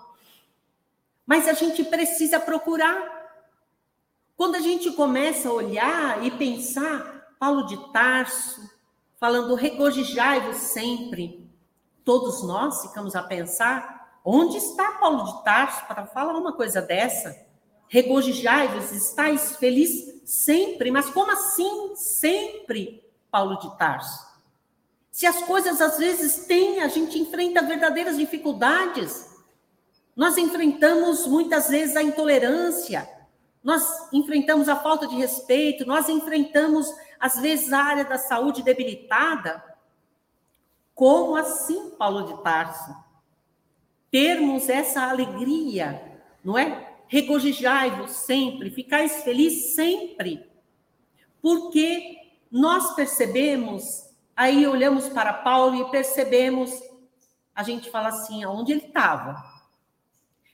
Mas 1.26 1.48
a 1.48 1.54
gente 1.54 1.84
precisa 1.84 2.40
procurar. 2.40 3.18
Quando 4.36 4.56
a 4.56 4.60
gente 4.60 4.92
começa 4.92 5.50
a 5.50 5.54
olhar 5.54 6.26
e 6.26 6.32
pensar, 6.32 7.36
Paulo 7.40 7.66
de 7.66 7.92
Tarso, 7.92 8.70
falando 9.20 9.54
regozijai-vos 9.56 10.58
sempre, 10.58 11.50
todos 12.06 12.44
nós 12.44 12.82
ficamos 12.82 13.16
a 13.16 13.24
pensar, 13.24 14.20
onde 14.24 14.58
está 14.58 14.94
Paulo 14.94 15.24
de 15.26 15.44
Tarso 15.44 15.86
para 15.88 16.06
falar 16.06 16.38
uma 16.38 16.54
coisa 16.54 16.82
dessa? 16.82 17.36
Regozijai-vos, 17.88 18.92
estáis 18.92 19.56
felizes 19.58 20.19
sempre, 20.30 20.92
mas 20.92 21.10
como 21.10 21.32
assim 21.32 21.96
sempre, 21.96 23.04
Paulo 23.32 23.58
de 23.58 23.76
Tarso? 23.78 24.30
Se 25.10 25.26
as 25.26 25.42
coisas 25.42 25.82
às 25.82 25.98
vezes 25.98 26.46
têm, 26.46 26.82
a 26.82 26.88
gente 26.88 27.18
enfrenta 27.18 27.64
verdadeiras 27.64 28.16
dificuldades. 28.16 29.28
Nós 30.16 30.38
enfrentamos 30.38 31.26
muitas 31.26 31.68
vezes 31.70 31.96
a 31.96 32.04
intolerância, 32.04 33.10
nós 33.64 33.84
enfrentamos 34.14 34.70
a 34.70 34.76
falta 34.76 35.08
de 35.08 35.16
respeito, 35.16 35.86
nós 35.86 36.08
enfrentamos, 36.08 36.88
às 37.20 37.40
vezes, 37.40 37.74
a 37.74 37.84
área 37.84 38.06
da 38.06 38.18
saúde 38.18 38.62
debilitada. 38.62 39.64
Como 40.94 41.36
assim, 41.36 41.90
Paulo 41.98 42.28
de 42.28 42.44
Tarso? 42.44 42.96
Termos 44.12 44.70
essa 44.70 45.10
alegria, 45.10 46.20
não 46.44 46.58
é? 46.58 46.89
Regozijai-vos 47.10 48.12
sempre, 48.12 48.70
ficais 48.70 49.24
felizes 49.24 49.74
sempre. 49.74 50.48
Porque 51.42 52.18
nós 52.52 52.96
percebemos, 52.96 54.14
aí 54.36 54.68
olhamos 54.68 55.10
para 55.10 55.34
Paulo 55.34 55.76
e 55.76 55.90
percebemos, 55.90 56.72
a 57.56 57.64
gente 57.64 57.90
fala 57.90 58.10
assim, 58.10 58.44
aonde 58.44 58.74
ele 58.74 58.86
estava? 58.86 59.44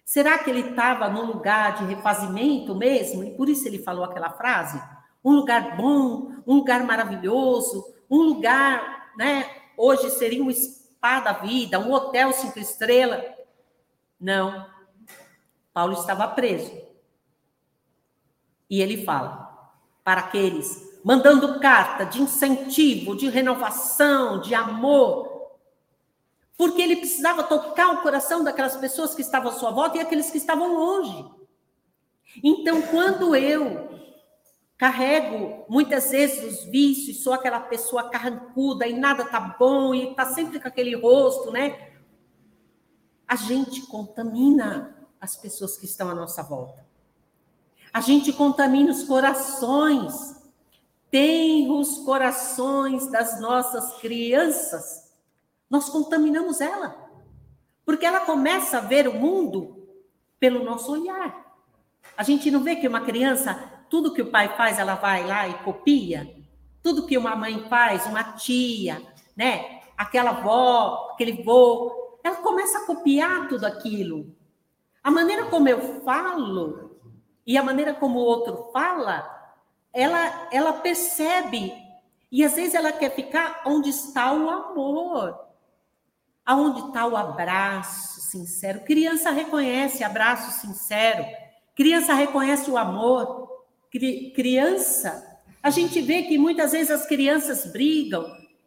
Será 0.05 0.39
que 0.39 0.49
ele 0.49 0.69
estava 0.69 1.09
num 1.09 1.25
lugar 1.25 1.75
de 1.75 1.93
refazimento 1.93 2.73
mesmo? 2.73 3.25
E 3.25 3.31
por 3.31 3.49
isso 3.49 3.67
ele 3.67 3.79
falou 3.79 4.05
aquela 4.05 4.29
frase? 4.29 4.81
Um 5.23 5.31
lugar 5.31 5.75
bom, 5.75 6.31
um 6.47 6.55
lugar 6.55 6.85
maravilhoso, 6.85 7.83
um 8.09 8.21
lugar, 8.21 9.11
né? 9.17 9.49
Hoje 9.75 10.09
seria 10.11 10.41
um 10.41 10.49
spa 10.53 11.19
da 11.19 11.33
vida, 11.33 11.79
um 11.79 11.91
hotel 11.91 12.31
cinco 12.31 12.59
estrelas. 12.59 13.25
Não. 14.17 14.73
Paulo 15.75 15.91
estava 15.91 16.25
preso. 16.29 16.71
E 18.69 18.81
ele 18.81 19.03
fala 19.03 19.75
para 20.05 20.21
aqueles, 20.21 21.01
mandando 21.03 21.59
carta 21.59 22.05
de 22.05 22.21
incentivo, 22.21 23.13
de 23.13 23.27
renovação, 23.27 24.39
de 24.39 24.55
amor, 24.55 25.51
porque 26.57 26.81
ele 26.81 26.95
precisava 26.95 27.43
tocar 27.43 27.89
o 27.89 28.01
coração 28.01 28.41
daquelas 28.41 28.77
pessoas 28.77 29.13
que 29.13 29.21
estavam 29.21 29.51
à 29.51 29.53
sua 29.55 29.71
volta 29.71 29.97
e 29.97 29.99
aqueles 29.99 30.31
que 30.31 30.37
estavam 30.37 30.73
longe. 30.73 31.25
Então, 32.41 32.81
quando 32.83 33.35
eu 33.35 33.99
carrego 34.77 35.65
muitas 35.67 36.09
vezes 36.09 36.61
os 36.61 36.65
vícios, 36.71 37.21
sou 37.21 37.33
aquela 37.33 37.59
pessoa 37.59 38.09
carrancuda 38.09 38.87
e 38.87 38.97
nada 38.97 39.25
tá 39.25 39.41
bom 39.59 39.93
e 39.93 40.15
tá 40.15 40.25
sempre 40.27 40.57
com 40.57 40.69
aquele 40.69 40.95
rosto, 40.95 41.51
né? 41.51 41.91
A 43.27 43.35
gente 43.35 43.81
contamina 43.87 44.94
as 45.19 45.35
pessoas 45.35 45.77
que 45.77 45.85
estão 45.85 46.09
à 46.09 46.15
nossa 46.15 46.43
volta. 46.43 46.85
A 47.93 48.01
gente 48.01 48.33
contamina 48.33 48.91
os 48.91 49.03
corações. 49.03 50.35
Tem 51.09 51.71
os 51.71 51.99
corações 51.99 53.07
das 53.07 53.39
nossas 53.39 53.97
crianças 53.97 55.05
nós 55.69 55.89
contaminamos 55.89 56.61
ela. 56.61 56.95
Porque 57.85 58.05
ela 58.05 58.21
começa 58.21 58.77
a 58.77 58.81
ver 58.81 59.07
o 59.07 59.13
mundo 59.13 59.87
pelo 60.39 60.63
nosso 60.63 60.91
olhar. 60.91 61.53
A 62.17 62.23
gente 62.23 62.49
não 62.49 62.63
vê 62.63 62.75
que 62.75 62.87
uma 62.87 63.01
criança, 63.01 63.53
tudo 63.89 64.13
que 64.13 64.21
o 64.21 64.31
pai 64.31 64.55
faz, 64.55 64.79
ela 64.79 64.95
vai 64.95 65.25
lá 65.25 65.47
e 65.47 65.53
copia. 65.59 66.33
Tudo 66.81 67.05
que 67.05 67.17
uma 67.17 67.35
mãe 67.35 67.67
faz, 67.67 68.05
uma 68.05 68.23
tia, 68.23 69.01
né? 69.35 69.81
Aquela 69.97 70.31
avó, 70.31 71.11
aquele 71.13 71.43
vô, 71.43 72.19
ela 72.23 72.37
começa 72.37 72.79
a 72.79 72.85
copiar 72.85 73.47
tudo 73.47 73.65
aquilo. 73.65 74.35
A 75.05 75.11
maneira 75.11 75.45
como 75.45 75.69
eu 75.69 76.01
falo 76.01 76.99
e 77.45 77.59
a 77.59 77.61
maneira 77.61 77.93
como 77.93 78.17
o 78.17 78.23
outro 78.23 78.71
fala, 78.73 79.23
ela 79.93 80.49
ela 80.51 80.73
percebe 80.73 81.71
e 82.31 82.43
às 82.43 82.55
vezes 82.55 82.73
ela 82.73 82.91
quer 82.91 83.11
ficar 83.11 83.61
onde 83.67 83.91
está 83.91 84.33
o 84.33 84.49
amor. 84.49 85.39
Aonde 86.43 86.87
está 86.87 87.05
o 87.05 87.15
abraço 87.15 88.19
sincero? 88.19 88.79
Criança 88.79 89.29
reconhece 89.29 90.03
abraço 90.03 90.59
sincero. 90.59 91.23
Criança 91.75 92.15
reconhece 92.15 92.71
o 92.71 92.75
amor. 92.75 93.47
Cri 93.91 94.31
criança, 94.35 95.39
a 95.61 95.69
gente 95.69 96.01
vê 96.01 96.23
que 96.23 96.35
muitas 96.35 96.71
vezes 96.71 96.89
as 96.89 97.05
crianças 97.05 97.71
brigam 97.71 98.25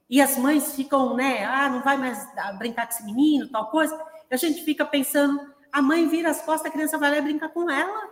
e 0.09 0.21
as 0.21 0.39
mães 0.39 0.77
ficam, 0.77 1.17
né, 1.17 1.45
ah, 1.45 1.69
não 1.69 1.83
vai 1.83 1.97
mais 1.97 2.25
brincar 2.57 2.87
com 2.87 2.93
esse 2.93 3.05
menino, 3.05 3.49
tal 3.49 3.73
coisa, 3.73 4.01
e 4.31 4.35
a 4.35 4.39
gente 4.39 4.63
fica 4.63 4.87
pensando, 4.87 5.58
a 5.73 5.83
mãe 5.83 6.09
vira 6.09 6.31
as 6.31 6.41
costas, 6.43 6.71
a 6.71 6.73
criança 6.73 6.99
vai 6.99 7.11
lá 7.11 7.19
e 7.19 7.23
brinca 7.23 7.49
com 7.49 7.71
ela. 7.71 8.11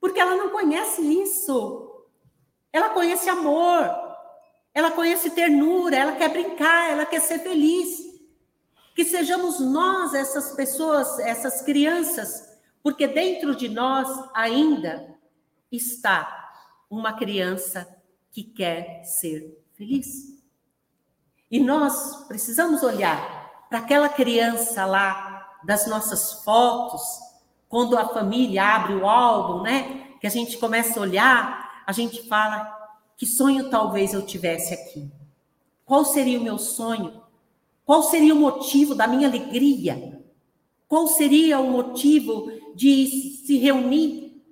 Porque 0.00 0.20
ela 0.20 0.36
não 0.36 0.50
conhece 0.50 1.02
isso. 1.02 2.06
Ela 2.72 2.90
conhece 2.90 3.28
amor, 3.28 3.90
ela 4.74 4.90
conhece 4.90 5.30
ternura, 5.30 5.96
ela 5.96 6.12
quer 6.12 6.28
brincar, 6.28 6.90
ela 6.90 7.06
quer 7.06 7.20
ser 7.20 7.40
feliz. 7.40 8.06
Que 8.94 9.04
sejamos 9.04 9.58
nós 9.58 10.12
essas 10.14 10.54
pessoas, 10.54 11.18
essas 11.20 11.62
crianças, 11.62 12.58
porque 12.82 13.06
dentro 13.06 13.54
de 13.54 13.68
nós 13.68 14.08
ainda 14.34 15.16
está 15.70 16.50
uma 16.90 17.12
criança 17.12 17.88
que 18.30 18.42
quer 18.42 19.02
ser 19.04 19.64
feliz. 19.74 20.38
E 21.50 21.58
nós 21.58 22.26
precisamos 22.26 22.82
olhar 22.82 23.66
para 23.68 23.78
aquela 23.78 24.08
criança 24.08 24.84
lá 24.84 25.37
das 25.68 25.86
nossas 25.86 26.32
fotos, 26.44 27.02
quando 27.68 27.98
a 27.98 28.08
família 28.08 28.64
abre 28.64 28.94
o 28.94 29.06
álbum, 29.06 29.60
né? 29.60 30.14
Que 30.18 30.26
a 30.26 30.30
gente 30.30 30.56
começa 30.56 30.98
a 30.98 31.02
olhar, 31.02 31.82
a 31.86 31.92
gente 31.92 32.26
fala: 32.26 32.74
que 33.18 33.26
sonho 33.26 33.68
talvez 33.68 34.14
eu 34.14 34.24
tivesse 34.24 34.72
aqui? 34.72 35.12
Qual 35.84 36.06
seria 36.06 36.40
o 36.40 36.42
meu 36.42 36.56
sonho? 36.56 37.22
Qual 37.84 38.02
seria 38.02 38.34
o 38.34 38.38
motivo 38.38 38.94
da 38.94 39.06
minha 39.06 39.28
alegria? 39.28 40.18
Qual 40.88 41.06
seria 41.06 41.60
o 41.60 41.70
motivo 41.70 42.50
de 42.74 43.42
se 43.44 43.58
reunir, 43.58 44.42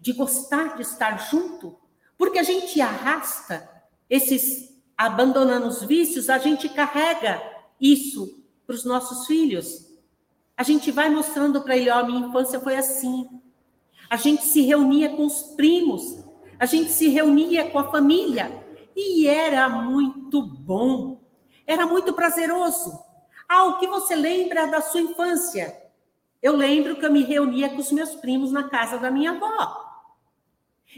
de 0.00 0.12
gostar 0.12 0.74
de 0.74 0.82
estar 0.82 1.30
junto? 1.30 1.78
Porque 2.18 2.40
a 2.40 2.42
gente 2.42 2.80
arrasta 2.80 3.70
esses 4.08 4.74
abandonando 4.98 5.68
os 5.68 5.84
vícios, 5.84 6.28
a 6.28 6.38
gente 6.38 6.68
carrega 6.68 7.40
isso 7.80 8.36
para 8.66 8.74
os 8.74 8.84
nossos 8.84 9.28
filhos. 9.28 9.89
A 10.60 10.62
gente 10.62 10.90
vai 10.90 11.08
mostrando 11.08 11.62
para 11.62 11.74
ele, 11.74 11.88
ó, 11.88 12.02
oh, 12.02 12.06
minha 12.06 12.28
infância 12.28 12.60
foi 12.60 12.76
assim. 12.76 13.26
A 14.10 14.16
gente 14.16 14.42
se 14.42 14.60
reunia 14.60 15.08
com 15.08 15.24
os 15.24 15.40
primos, 15.56 16.22
a 16.58 16.66
gente 16.66 16.90
se 16.90 17.08
reunia 17.08 17.70
com 17.70 17.78
a 17.78 17.90
família 17.90 18.62
e 18.94 19.26
era 19.26 19.70
muito 19.70 20.42
bom. 20.42 21.18
Era 21.66 21.86
muito 21.86 22.12
prazeroso. 22.12 22.92
Ah, 23.48 23.68
o 23.68 23.78
que 23.78 23.86
você 23.86 24.14
lembra 24.14 24.66
da 24.66 24.82
sua 24.82 25.00
infância? 25.00 25.82
Eu 26.42 26.54
lembro 26.54 26.96
que 26.96 27.06
eu 27.06 27.10
me 27.10 27.22
reunia 27.22 27.70
com 27.70 27.78
os 27.78 27.90
meus 27.90 28.14
primos 28.16 28.52
na 28.52 28.68
casa 28.68 28.98
da 28.98 29.10
minha 29.10 29.30
avó. 29.30 29.82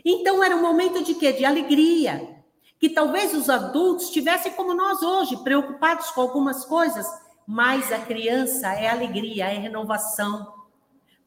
Então 0.04 0.42
era 0.42 0.56
um 0.56 0.60
momento 0.60 1.04
de 1.04 1.14
quê? 1.14 1.30
De 1.32 1.44
alegria, 1.44 2.36
que 2.80 2.88
talvez 2.88 3.32
os 3.32 3.48
adultos 3.48 4.06
estivessem 4.06 4.54
como 4.54 4.74
nós 4.74 5.04
hoje, 5.04 5.36
preocupados 5.44 6.10
com 6.10 6.20
algumas 6.20 6.64
coisas, 6.64 7.06
mas 7.46 7.92
a 7.92 7.98
criança 7.98 8.68
é 8.72 8.88
alegria, 8.88 9.46
é 9.46 9.58
renovação. 9.58 10.52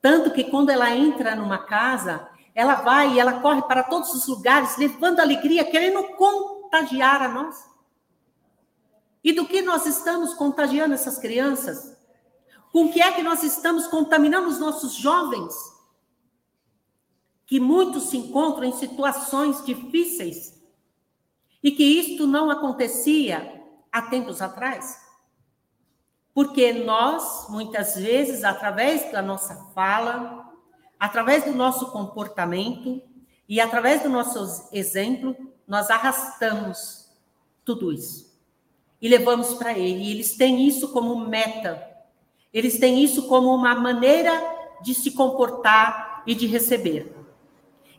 Tanto 0.01 0.31
que 0.31 0.45
quando 0.45 0.69
ela 0.69 0.95
entra 0.95 1.35
numa 1.35 1.59
casa, 1.59 2.29
ela 2.53 2.75
vai 2.75 3.13
e 3.13 3.19
ela 3.19 3.41
corre 3.41 3.61
para 3.63 3.83
todos 3.83 4.13
os 4.13 4.27
lugares, 4.27 4.77
levando 4.77 5.19
alegria, 5.19 5.63
querendo 5.65 6.03
contagiar 6.15 7.21
a 7.21 7.27
nós. 7.27 7.55
E 9.23 9.33
do 9.33 9.45
que 9.45 9.61
nós 9.61 9.85
estamos 9.85 10.33
contagiando 10.33 10.93
essas 10.93 11.17
crianças? 11.17 11.97
Com 12.71 12.91
que 12.91 13.01
é 13.01 13.11
que 13.11 13.23
nós 13.23 13.43
estamos 13.43 13.87
contaminando 13.87 14.47
os 14.47 14.59
nossos 14.59 14.93
jovens? 14.93 15.53
Que 17.45 17.59
muitos 17.59 18.03
se 18.03 18.17
encontram 18.17 18.65
em 18.65 18.73
situações 18.73 19.63
difíceis 19.65 20.55
e 21.63 21.71
que 21.71 21.83
isto 21.83 22.27
não 22.27 22.51
acontecia 22.51 23.63
há 23.91 24.03
tempos 24.03 24.41
atrás. 24.41 25.04
Porque 26.35 26.73
nós, 26.73 27.47
muitas 27.47 27.95
vezes, 27.95 28.43
através 28.43 29.09
da 29.09 29.21
nossa 29.21 29.55
fala, 29.73 30.51
através 30.99 31.45
do 31.45 31.53
nosso 31.53 31.93
comportamento 31.93 33.01
e 33.47 33.61
através 33.61 34.03
do 34.03 34.09
nosso 34.09 34.67
exemplo, 34.73 35.33
nós 35.65 35.89
arrastamos 35.89 37.09
tudo 37.63 37.89
isso 37.89 38.37
e 39.01 39.07
levamos 39.07 39.53
para 39.53 39.79
ele. 39.79 40.03
E 40.03 40.11
eles 40.11 40.35
têm 40.35 40.67
isso 40.67 40.91
como 40.91 41.17
meta, 41.25 41.81
eles 42.53 42.77
têm 42.79 43.01
isso 43.01 43.29
como 43.29 43.55
uma 43.55 43.73
maneira 43.73 44.33
de 44.81 44.93
se 44.93 45.11
comportar 45.11 46.21
e 46.27 46.35
de 46.35 46.47
receber. 46.47 47.15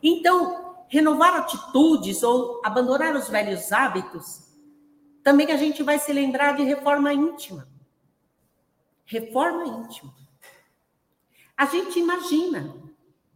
Então, 0.03 0.75
renovar 0.87 1.37
atitudes 1.37 2.21
ou 2.21 2.61
abandonar 2.63 3.15
os 3.15 3.29
velhos 3.29 3.71
hábitos, 3.71 4.43
também 5.23 5.51
a 5.51 5.57
gente 5.57 5.81
vai 5.81 5.97
se 5.97 6.13
lembrar 6.13 6.55
de 6.55 6.63
reforma 6.63 7.11
íntima. 7.11 7.75
Reforma 9.07 9.65
íntima. 9.65 10.13
A 11.57 11.65
gente 11.65 11.97
imagina, 11.99 12.75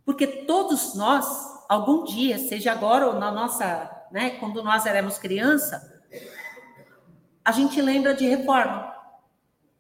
porque 0.06 0.28
todos 0.28 0.94
nós, 0.94 1.26
algum 1.68 2.04
dia, 2.04 2.38
seja 2.38 2.72
agora 2.72 3.08
ou 3.08 3.14
na 3.14 3.32
nossa, 3.32 3.90
né, 4.12 4.38
quando 4.40 4.62
nós 4.62 4.86
éramos 4.86 5.18
criança, 5.18 6.00
a 7.44 7.52
gente 7.52 7.82
lembra 7.82 8.14
de 8.14 8.28
reforma. 8.28 8.96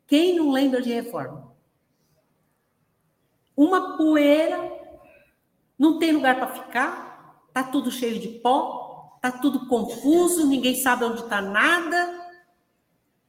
Quem 0.08 0.36
não 0.36 0.50
lembra 0.50 0.82
de 0.82 0.92
reforma? 0.92 1.54
Uma 3.56 3.96
poeira, 3.96 4.72
não 5.78 6.00
tem 6.00 6.12
lugar 6.12 6.38
para 6.38 6.48
ficar, 6.48 7.12
Tá 7.54 7.64
tudo 7.64 7.92
cheio 7.92 8.20
de 8.20 8.30
pó, 8.40 9.18
tá 9.22 9.30
tudo 9.32 9.68
confuso, 9.68 10.48
ninguém 10.48 10.76
sabe 10.76 11.04
onde 11.04 11.22
está 11.22 11.42
nada. 11.42 12.21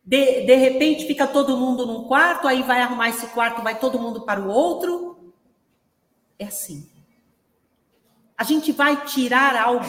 De, 0.04 0.44
de 0.44 0.54
repente 0.56 1.06
fica 1.06 1.26
todo 1.26 1.56
mundo 1.56 1.86
num 1.86 2.04
quarto, 2.04 2.48
aí 2.48 2.62
vai 2.62 2.80
arrumar 2.80 3.08
esse 3.08 3.26
quarto, 3.28 3.62
vai 3.62 3.78
todo 3.78 4.00
mundo 4.00 4.22
para 4.22 4.40
o 4.40 4.48
outro. 4.48 5.32
É 6.38 6.46
assim. 6.46 6.90
A 8.36 8.44
gente 8.44 8.72
vai 8.72 9.04
tirar 9.04 9.54
algo, 9.54 9.84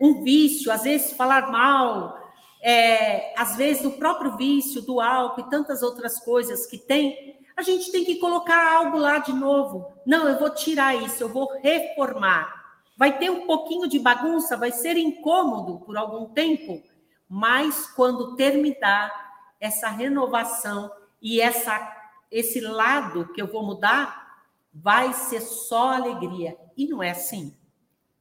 um 0.00 0.22
vício, 0.22 0.70
às 0.70 0.84
vezes 0.84 1.12
falar 1.12 1.50
mal, 1.50 2.16
é, 2.62 3.34
às 3.36 3.56
vezes 3.56 3.84
o 3.84 3.92
próprio 3.92 4.36
vício 4.36 4.82
do 4.82 5.00
álcool 5.00 5.40
e 5.40 5.50
tantas 5.50 5.82
outras 5.82 6.20
coisas 6.20 6.66
que 6.66 6.78
tem, 6.78 7.36
a 7.56 7.62
gente 7.62 7.90
tem 7.90 8.04
que 8.04 8.16
colocar 8.16 8.76
algo 8.76 8.96
lá 8.96 9.18
de 9.18 9.32
novo. 9.32 9.92
Não, 10.06 10.28
eu 10.28 10.38
vou 10.38 10.50
tirar 10.50 10.94
isso, 10.94 11.24
eu 11.24 11.28
vou 11.28 11.50
reformar. 11.60 12.54
Vai 12.96 13.18
ter 13.18 13.30
um 13.30 13.46
pouquinho 13.46 13.88
de 13.88 13.98
bagunça, 13.98 14.56
vai 14.56 14.70
ser 14.70 14.96
incômodo 14.96 15.80
por 15.84 15.96
algum 15.96 16.26
tempo, 16.26 16.82
mas 17.28 17.86
quando 17.86 18.34
terminar 18.36 19.12
essa 19.60 19.88
renovação 19.88 20.90
e 21.20 21.40
essa 21.40 21.96
esse 22.30 22.60
lado 22.60 23.28
que 23.32 23.40
eu 23.40 23.46
vou 23.46 23.64
mudar, 23.64 24.44
vai 24.72 25.12
ser 25.12 25.40
só 25.40 25.94
alegria. 25.94 26.56
E 26.76 26.86
não 26.86 27.02
é 27.02 27.10
assim. 27.10 27.56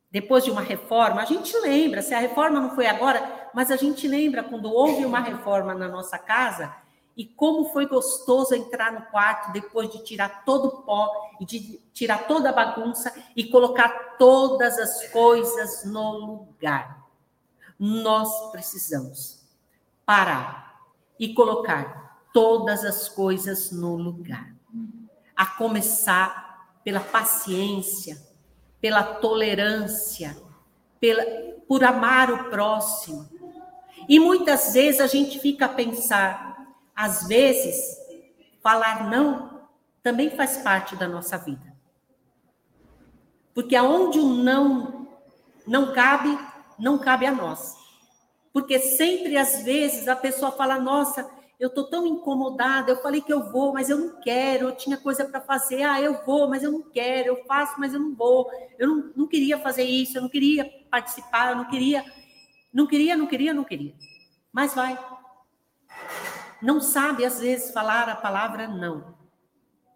Depois 0.10 0.44
de 0.44 0.52
uma 0.52 0.62
reforma, 0.62 1.22
a 1.22 1.26
gente 1.26 1.56
lembra, 1.58 2.02
se 2.02 2.14
a 2.14 2.20
reforma 2.20 2.60
não 2.60 2.74
foi 2.74 2.88
agora, 2.88 3.50
mas 3.54 3.70
a 3.70 3.76
gente 3.76 4.08
lembra 4.08 4.44
quando 4.44 4.72
houve 4.72 5.06
uma 5.06 5.20
reforma 5.20 5.76
na 5.76 5.88
nossa 5.88 6.18
casa, 6.18 6.74
e 7.18 7.26
como 7.26 7.66
foi 7.74 7.88
gostoso 7.88 8.54
entrar 8.54 8.94
no 8.94 9.02
quarto 9.08 9.52
depois 9.52 9.90
de 9.90 10.04
tirar 10.04 10.46
todo 10.46 10.68
o 10.68 10.82
pó 10.84 11.10
e 11.42 11.46
de 11.46 11.82
tirar 11.92 12.28
toda 12.28 12.50
a 12.50 12.54
bagunça 12.54 13.12
e 13.36 13.46
colocar 13.46 14.16
todas 14.20 14.78
as 14.78 15.08
coisas 15.08 15.84
no 15.84 16.12
lugar. 16.12 17.07
Nós 17.80 18.52
precisamos 18.52 19.44
parar 20.06 20.82
e 21.20 21.34
colocar 21.34 22.22
todas 22.34 22.84
as 22.84 23.10
coisas 23.10 23.72
no 23.72 23.96
lugar. 23.96 24.56
A 25.36 25.46
começar 25.46 26.72
pela 26.84 27.00
paciência, 27.00 28.18
pela 28.80 29.04
tolerância, 29.04 30.38
pela, 31.00 31.24
por 31.68 31.84
amar 31.84 32.32
o 32.32 32.50
próximo. 32.50 33.28
E 34.08 34.20
muitas 34.20 34.74
vezes 34.74 35.02
a 35.02 35.08
gente 35.08 35.40
fica 35.40 35.66
a 35.66 35.70
pensar, 35.70 36.76
às 36.96 37.28
vezes, 37.28 37.98
falar 38.62 39.10
não 39.10 39.68
também 40.02 40.30
faz 40.30 40.58
parte 40.58 40.96
da 40.96 41.08
nossa 41.08 41.38
vida. 41.38 41.76
Porque 43.54 43.76
aonde 43.76 44.20
o 44.20 44.28
não 44.28 45.08
não 45.68 45.94
cabe, 45.94 46.30
não 46.78 46.98
cabe 46.98 47.26
a 47.26 47.32
nós. 47.32 47.76
Porque 48.54 48.80
sempre, 48.80 49.38
às 49.38 49.64
vezes, 49.64 50.08
a 50.08 50.16
pessoa 50.16 50.52
fala: 50.52 50.80
Nossa, 50.80 51.30
eu 51.60 51.70
estou 51.70 51.86
tão 51.90 52.06
incomodada, 52.06 52.92
eu 52.92 53.02
falei 53.02 53.22
que 53.22 53.32
eu 53.32 53.52
vou, 53.52 53.74
mas 53.74 53.90
eu 53.90 53.98
não 53.98 54.22
quero, 54.22 54.70
eu 54.70 54.76
tinha 54.76 54.98
coisa 54.98 55.26
para 55.26 55.42
fazer, 55.42 55.84
ah, 55.84 56.02
eu 56.02 56.24
vou, 56.26 56.48
mas 56.50 56.64
eu 56.64 56.72
não 56.72 56.82
quero, 56.82 57.30
eu 57.30 57.46
faço, 57.46 57.80
mas 57.80 57.94
eu 57.94 58.00
não 58.00 58.14
vou, 58.16 58.50
eu 58.78 58.88
não, 58.88 59.12
não 59.16 59.28
queria 59.28 59.58
fazer 59.58 59.84
isso, 59.84 60.18
eu 60.18 60.22
não 60.22 60.30
queria 60.30 60.66
participar, 60.90 61.52
eu 61.52 61.56
não 61.56 61.66
queria, 61.66 62.06
não 62.74 62.86
queria, 62.86 63.18
não 63.18 63.28
queria, 63.28 63.54
não 63.54 63.64
queria. 63.64 63.96
Mas 64.52 64.74
vai 64.74 64.98
não 66.62 66.82
sabe, 66.82 67.24
às 67.24 67.40
vezes, 67.40 67.72
falar 67.72 68.10
a 68.10 68.16
palavra 68.16 68.68
não. 68.68 69.16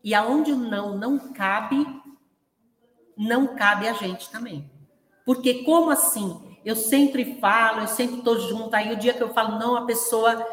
E 0.04 0.13
aonde 0.13 0.52
o 0.52 0.58
não 0.58 0.98
não 0.98 1.17
cabe, 1.34 1.86
não 3.17 3.56
cabe 3.56 3.88
a 3.88 3.94
gente 3.94 4.30
também. 4.30 4.70
Porque 5.26 5.63
como 5.63 5.89
assim? 5.89 6.51
Eu 6.63 6.76
sempre 6.76 7.39
falo, 7.39 7.82
eu 7.82 7.88
sempre 7.88 8.17
estou 8.17 8.39
junto. 8.39 8.74
Aí 8.76 8.91
o 8.91 8.97
dia 8.97 9.13
que 9.13 9.21
eu 9.21 9.34
falo 9.34 9.58
não, 9.58 9.76
a 9.76 9.86
pessoa 9.86 10.45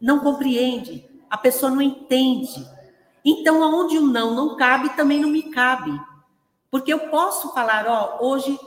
não 0.00 0.20
compreende, 0.20 1.08
a 1.30 1.38
pessoa 1.38 1.70
não 1.70 1.80
entende. 1.80 2.66
Então, 3.24 3.62
aonde 3.62 3.98
o 3.98 4.06
não 4.06 4.34
não 4.34 4.56
cabe, 4.56 4.96
também 4.96 5.20
não 5.20 5.28
me 5.28 5.50
cabe. 5.50 5.98
Porque 6.70 6.92
eu 6.92 7.08
posso 7.08 7.52
falar, 7.52 7.86
ó, 7.88 8.24
hoje 8.24 8.58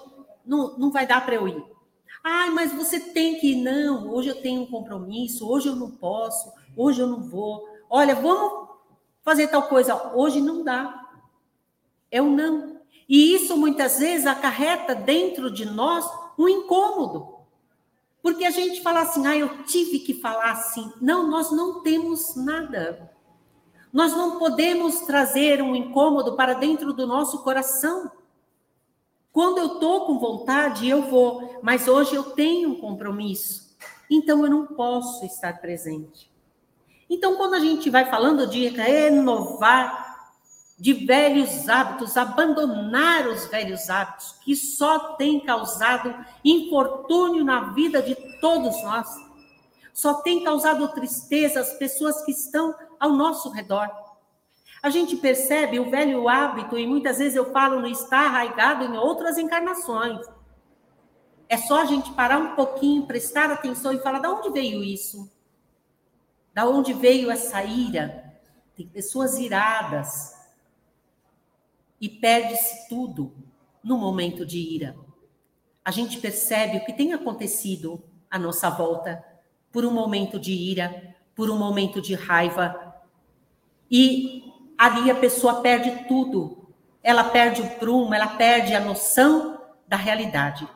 não, 0.45 0.77
não 0.77 0.91
vai 0.91 1.05
dar 1.05 1.23
para 1.23 1.35
eu 1.35 1.47
ir. 1.47 1.63
Ai, 2.23 2.49
mas 2.49 2.73
você 2.73 2.99
tem 2.99 3.39
que 3.39 3.53
ir. 3.53 3.61
Não, 3.61 4.09
hoje 4.11 4.29
eu 4.29 4.41
tenho 4.41 4.61
um 4.61 4.65
compromisso, 4.65 5.49
hoje 5.49 5.67
eu 5.67 5.75
não 5.75 5.91
posso, 5.91 6.51
hoje 6.75 6.99
eu 6.99 7.07
não 7.07 7.21
vou. 7.21 7.67
Olha, 7.89 8.15
vamos 8.15 8.69
fazer 9.21 9.47
tal 9.47 9.63
coisa. 9.63 10.11
Hoje 10.15 10.41
não 10.41 10.63
dá. 10.63 11.07
É 12.11 12.21
o 12.21 12.29
não. 12.29 12.79
E 13.07 13.33
isso 13.33 13.55
muitas 13.55 13.99
vezes 13.99 14.27
acarreta 14.27 14.93
dentro 14.93 15.49
de 15.49 15.65
nós 15.65 16.05
um 16.39 16.47
incômodo. 16.47 17.35
Porque 18.21 18.45
a 18.45 18.49
gente 18.49 18.81
fala 18.81 19.01
assim, 19.01 19.27
ah, 19.27 19.37
eu 19.37 19.63
tive 19.63 19.99
que 19.99 20.13
falar 20.13 20.51
assim. 20.51 20.91
Não, 21.01 21.29
nós 21.29 21.51
não 21.51 21.81
temos 21.81 22.35
nada. 22.35 23.11
Nós 23.91 24.13
não 24.13 24.39
podemos 24.39 25.01
trazer 25.01 25.61
um 25.61 25.75
incômodo 25.75 26.35
para 26.35 26.53
dentro 26.53 26.93
do 26.93 27.05
nosso 27.05 27.43
coração. 27.43 28.09
Quando 29.31 29.57
eu 29.57 29.73
estou 29.73 30.05
com 30.05 30.17
vontade, 30.17 30.87
eu 30.87 31.03
vou, 31.03 31.59
mas 31.61 31.87
hoje 31.87 32.15
eu 32.15 32.23
tenho 32.31 32.69
um 32.69 32.79
compromisso, 32.79 33.77
então 34.09 34.43
eu 34.43 34.49
não 34.49 34.65
posso 34.65 35.23
estar 35.23 35.61
presente. 35.61 36.31
Então, 37.07 37.35
quando 37.35 37.53
a 37.53 37.59
gente 37.59 37.89
vai 37.89 38.09
falando 38.09 38.47
de 38.47 38.67
renovar 38.67 40.08
de 40.79 40.93
velhos 40.93 41.67
hábitos, 41.67 42.15
abandonar 42.15 43.27
os 43.27 43.45
velhos 43.47 43.89
hábitos 43.89 44.31
que 44.41 44.55
só 44.55 45.15
têm 45.15 45.41
causado 45.41 46.15
infortúnio 46.43 47.43
na 47.43 47.73
vida 47.73 48.01
de 48.01 48.15
todos 48.39 48.81
nós, 48.83 49.07
só 49.93 50.15
tem 50.21 50.41
causado 50.41 50.87
tristeza 50.89 51.59
às 51.59 51.73
pessoas 51.73 52.23
que 52.23 52.31
estão 52.31 52.73
ao 52.97 53.11
nosso 53.11 53.49
redor. 53.49 53.89
A 54.81 54.89
gente 54.89 55.17
percebe 55.17 55.77
o 55.77 55.89
velho 55.89 56.29
hábito, 56.29 56.77
e 56.77 56.87
muitas 56.87 57.17
vezes 57.17 57.35
eu 57.35 57.51
falo, 57.51 57.81
não 57.81 57.89
está 57.89 58.19
arraigado 58.19 58.85
em 58.85 58.97
outras 58.97 59.37
encarnações. 59.37 60.25
É 61.49 61.57
só 61.57 61.81
a 61.81 61.85
gente 61.85 62.13
parar 62.13 62.37
um 62.37 62.55
pouquinho, 62.55 63.05
prestar 63.05 63.51
atenção 63.51 63.91
e 63.91 63.99
falar: 63.99 64.19
de 64.19 64.27
onde 64.27 64.51
veio 64.51 64.81
isso? 64.81 65.29
Da 66.53 66.65
onde 66.65 66.93
veio 66.93 67.29
essa 67.29 67.61
ira? 67.63 68.33
Tem 68.77 68.87
pessoas 68.87 69.37
iradas. 69.37 70.38
E 71.99 72.07
perde-se 72.07 72.87
tudo 72.87 73.33
no 73.83 73.97
momento 73.97 74.45
de 74.45 74.57
ira. 74.57 74.95
A 75.83 75.91
gente 75.91 76.17
percebe 76.19 76.77
o 76.77 76.85
que 76.85 76.93
tem 76.93 77.13
acontecido 77.13 78.03
à 78.29 78.37
nossa 78.37 78.69
volta 78.69 79.23
por 79.71 79.85
um 79.85 79.91
momento 79.91 80.39
de 80.39 80.51
ira, 80.53 81.15
por 81.35 81.49
um 81.49 81.57
momento 81.57 82.01
de 82.01 82.13
raiva. 82.13 82.95
E 83.89 84.43
ali 84.77 85.09
a 85.09 85.15
pessoa 85.15 85.61
perde 85.61 86.07
tudo. 86.07 86.73
Ela 87.01 87.23
perde 87.23 87.61
o 87.61 87.69
prumo, 87.77 88.13
ela 88.13 88.27
perde 88.27 88.73
a 88.73 88.79
noção 88.79 89.61
da 89.87 89.95
realidade. 89.95 90.67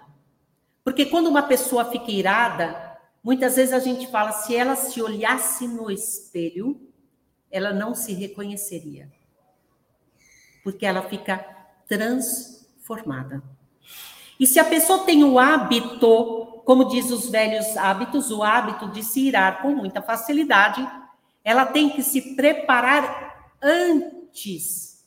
Porque 0.83 1.05
quando 1.05 1.27
uma 1.27 1.43
pessoa 1.43 1.85
fica 1.85 2.11
irada, 2.11 2.97
muitas 3.23 3.55
vezes 3.55 3.73
a 3.73 3.79
gente 3.79 4.07
fala, 4.07 4.31
se 4.31 4.55
ela 4.55 4.75
se 4.75 5.01
olhasse 5.01 5.67
no 5.67 5.89
espelho, 5.91 6.89
ela 7.51 7.71
não 7.71 7.93
se 7.93 8.13
reconheceria. 8.13 9.11
Porque 10.63 10.85
ela 10.85 11.01
fica 11.03 11.45
transformada. 11.87 13.43
E 14.39 14.47
se 14.47 14.59
a 14.59 14.65
pessoa 14.65 15.05
tem 15.05 15.23
o 15.23 15.37
hábito, 15.37 16.61
como 16.65 16.85
diz 16.85 17.11
os 17.11 17.29
velhos 17.29 17.77
hábitos, 17.77 18.31
o 18.31 18.41
hábito 18.41 18.89
de 18.89 19.03
se 19.03 19.27
irar 19.27 19.61
com 19.61 19.69
muita 19.69 20.01
facilidade, 20.01 20.87
ela 21.43 21.65
tem 21.65 21.89
que 21.89 22.01
se 22.01 22.35
preparar 22.35 23.53
antes. 23.61 25.05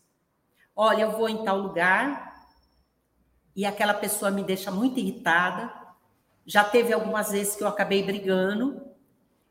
Olha, 0.74 1.02
eu 1.02 1.12
vou 1.12 1.28
em 1.28 1.42
tal 1.44 1.58
lugar 1.58 2.44
e 3.54 3.64
aquela 3.64 3.94
pessoa 3.94 4.30
me 4.30 4.42
deixa 4.42 4.70
muito 4.70 5.00
irritada. 5.00 5.72
Já 6.44 6.62
teve 6.62 6.92
algumas 6.92 7.30
vezes 7.30 7.56
que 7.56 7.62
eu 7.62 7.68
acabei 7.68 8.02
brigando. 8.02 8.82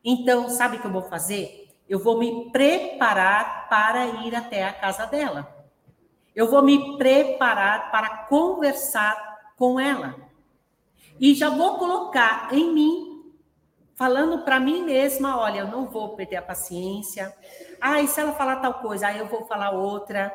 Então, 0.04 0.48
sabe 0.48 0.76
o 0.76 0.80
que 0.80 0.86
eu 0.86 0.92
vou 0.92 1.02
fazer? 1.02 1.76
Eu 1.88 1.98
vou 1.98 2.18
me 2.18 2.50
preparar 2.50 3.68
para 3.68 4.06
ir 4.24 4.34
até 4.34 4.64
a 4.64 4.72
casa 4.72 5.06
dela. 5.06 5.55
Eu 6.36 6.50
vou 6.50 6.62
me 6.62 6.98
preparar 6.98 7.90
para 7.90 8.24
conversar 8.26 9.54
com 9.56 9.80
ela. 9.80 10.14
E 11.18 11.34
já 11.34 11.48
vou 11.48 11.78
colocar 11.78 12.52
em 12.52 12.74
mim 12.74 13.32
falando 13.94 14.44
para 14.44 14.60
mim 14.60 14.84
mesma, 14.84 15.40
olha, 15.40 15.60
eu 15.60 15.68
não 15.68 15.86
vou 15.86 16.14
perder 16.14 16.36
a 16.36 16.42
paciência. 16.42 17.34
Ah, 17.80 18.02
e 18.02 18.06
se 18.06 18.20
ela 18.20 18.34
falar 18.34 18.56
tal 18.56 18.74
coisa, 18.74 19.06
aí 19.06 19.18
eu 19.18 19.26
vou 19.26 19.46
falar 19.46 19.70
outra. 19.70 20.30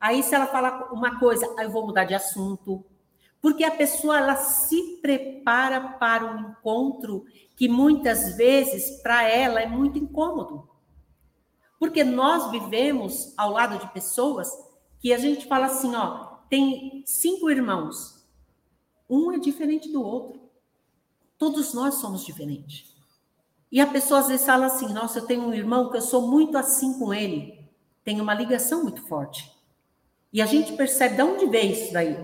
Aí 0.00 0.24
se 0.24 0.34
ela 0.34 0.46
falar 0.46 0.92
uma 0.92 1.20
coisa, 1.20 1.46
aí 1.56 1.66
eu 1.66 1.70
vou 1.70 1.86
mudar 1.86 2.04
de 2.04 2.14
assunto. 2.14 2.84
Porque 3.40 3.62
a 3.62 3.70
pessoa 3.70 4.18
ela 4.18 4.34
se 4.34 4.98
prepara 5.00 5.80
para 6.00 6.24
um 6.24 6.50
encontro 6.50 7.24
que 7.54 7.68
muitas 7.68 8.36
vezes 8.36 9.00
para 9.00 9.22
ela 9.22 9.60
é 9.60 9.66
muito 9.66 10.00
incômodo. 10.00 10.68
Porque 11.78 12.02
nós 12.02 12.50
vivemos 12.50 13.32
ao 13.38 13.52
lado 13.52 13.78
de 13.78 13.86
pessoas 13.92 14.50
que 15.00 15.12
a 15.12 15.18
gente 15.18 15.46
fala 15.46 15.66
assim, 15.66 15.94
ó, 15.94 16.38
tem 16.48 17.02
cinco 17.06 17.50
irmãos. 17.50 18.26
Um 19.08 19.32
é 19.32 19.38
diferente 19.38 19.90
do 19.90 20.02
outro. 20.02 20.40
Todos 21.38 21.72
nós 21.72 21.94
somos 21.94 22.24
diferentes. 22.24 22.96
E 23.70 23.80
a 23.80 23.86
pessoa 23.86 24.20
às 24.20 24.28
vezes 24.28 24.46
fala 24.46 24.66
assim: 24.66 24.92
Nossa, 24.92 25.18
eu 25.18 25.26
tenho 25.26 25.42
um 25.42 25.54
irmão 25.54 25.90
que 25.90 25.96
eu 25.96 26.02
sou 26.02 26.26
muito 26.26 26.56
assim 26.56 26.98
com 26.98 27.12
ele. 27.12 27.68
Tem 28.02 28.20
uma 28.20 28.34
ligação 28.34 28.82
muito 28.82 29.02
forte. 29.06 29.50
E 30.32 30.42
a 30.42 30.46
gente 30.46 30.72
percebe 30.72 31.16
de 31.16 31.22
onde 31.22 31.46
veio 31.46 31.72
isso 31.72 31.92
daí. 31.92 32.16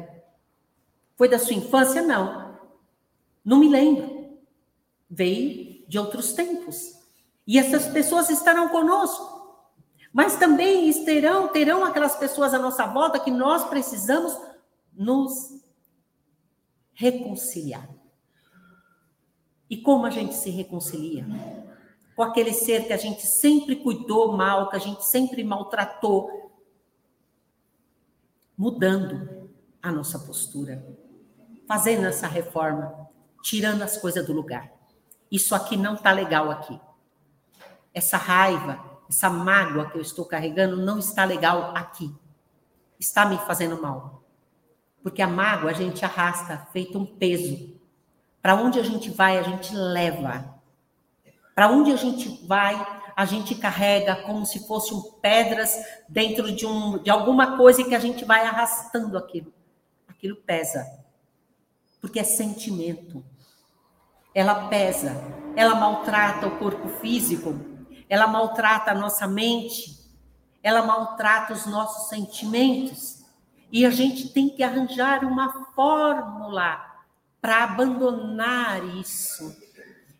Foi 1.16 1.28
da 1.28 1.38
sua 1.38 1.54
infância? 1.54 2.02
Não. 2.02 2.58
Não 3.44 3.58
me 3.58 3.68
lembro. 3.68 4.38
Veio 5.08 5.86
de 5.86 5.98
outros 5.98 6.32
tempos. 6.32 6.94
E 7.46 7.58
essas 7.58 7.86
pessoas 7.86 8.30
estarão 8.30 8.68
conosco. 8.68 9.33
Mas 10.14 10.36
também 10.36 11.04
terão, 11.04 11.48
terão 11.48 11.84
aquelas 11.84 12.14
pessoas 12.14 12.54
à 12.54 12.58
nossa 12.58 12.86
volta 12.86 13.18
que 13.18 13.32
nós 13.32 13.64
precisamos 13.64 14.32
nos 14.92 15.60
reconciliar. 16.92 17.88
E 19.68 19.76
como 19.76 20.06
a 20.06 20.10
gente 20.10 20.36
se 20.36 20.50
reconcilia? 20.50 21.26
Com 22.14 22.22
aquele 22.22 22.52
ser 22.52 22.86
que 22.86 22.92
a 22.92 22.96
gente 22.96 23.26
sempre 23.26 23.74
cuidou 23.74 24.36
mal, 24.36 24.70
que 24.70 24.76
a 24.76 24.78
gente 24.78 25.04
sempre 25.04 25.42
maltratou, 25.42 26.52
mudando 28.56 29.50
a 29.82 29.90
nossa 29.90 30.20
postura, 30.20 30.96
fazendo 31.66 32.06
essa 32.06 32.28
reforma, 32.28 33.10
tirando 33.42 33.82
as 33.82 33.96
coisas 33.96 34.24
do 34.24 34.32
lugar. 34.32 34.72
Isso 35.28 35.56
aqui 35.56 35.76
não 35.76 35.94
está 35.94 36.12
legal 36.12 36.52
aqui. 36.52 36.80
Essa 37.92 38.16
raiva, 38.16 38.93
essa 39.08 39.30
mágoa 39.30 39.90
que 39.90 39.98
eu 39.98 40.02
estou 40.02 40.24
carregando 40.24 40.76
não 40.76 40.98
está 40.98 41.24
legal 41.24 41.72
aqui. 41.76 42.14
Está 42.98 43.26
me 43.26 43.38
fazendo 43.38 43.80
mal. 43.80 44.22
Porque 45.02 45.20
a 45.20 45.28
mágoa 45.28 45.70
a 45.70 45.74
gente 45.74 46.04
arrasta 46.04 46.68
feito 46.72 46.98
um 46.98 47.04
peso 47.04 47.74
para 48.44 48.56
onde 48.56 48.78
a 48.78 48.82
gente 48.82 49.08
vai, 49.08 49.38
a 49.38 49.42
gente 49.42 49.74
leva. 49.74 50.60
Para 51.54 51.70
onde 51.70 51.90
a 51.90 51.96
gente 51.96 52.46
vai, 52.46 52.74
a 53.16 53.24
gente 53.24 53.54
carrega 53.54 54.16
como 54.16 54.44
se 54.44 54.66
fossem 54.66 55.00
pedras 55.22 55.74
dentro 56.06 56.54
de, 56.54 56.66
um, 56.66 57.02
de 57.02 57.08
alguma 57.08 57.56
coisa 57.56 57.82
que 57.82 57.94
a 57.94 57.98
gente 57.98 58.22
vai 58.22 58.44
arrastando 58.44 59.16
aquilo. 59.16 59.50
Aquilo 60.06 60.36
pesa. 60.36 60.86
Porque 62.02 62.20
é 62.20 62.22
sentimento. 62.22 63.24
Ela 64.34 64.68
pesa. 64.68 65.16
Ela 65.56 65.76
maltrata 65.76 66.46
o 66.46 66.58
corpo 66.58 66.86
físico. 67.00 67.58
Ela 68.14 68.28
maltrata 68.28 68.92
a 68.92 68.94
nossa 68.94 69.26
mente. 69.26 70.08
Ela 70.62 70.86
maltrata 70.86 71.52
os 71.52 71.66
nossos 71.66 72.08
sentimentos. 72.08 73.24
E 73.72 73.84
a 73.84 73.90
gente 73.90 74.28
tem 74.28 74.48
que 74.48 74.62
arranjar 74.62 75.24
uma 75.24 75.66
fórmula 75.74 76.80
para 77.40 77.64
abandonar 77.64 78.84
isso. 79.00 79.52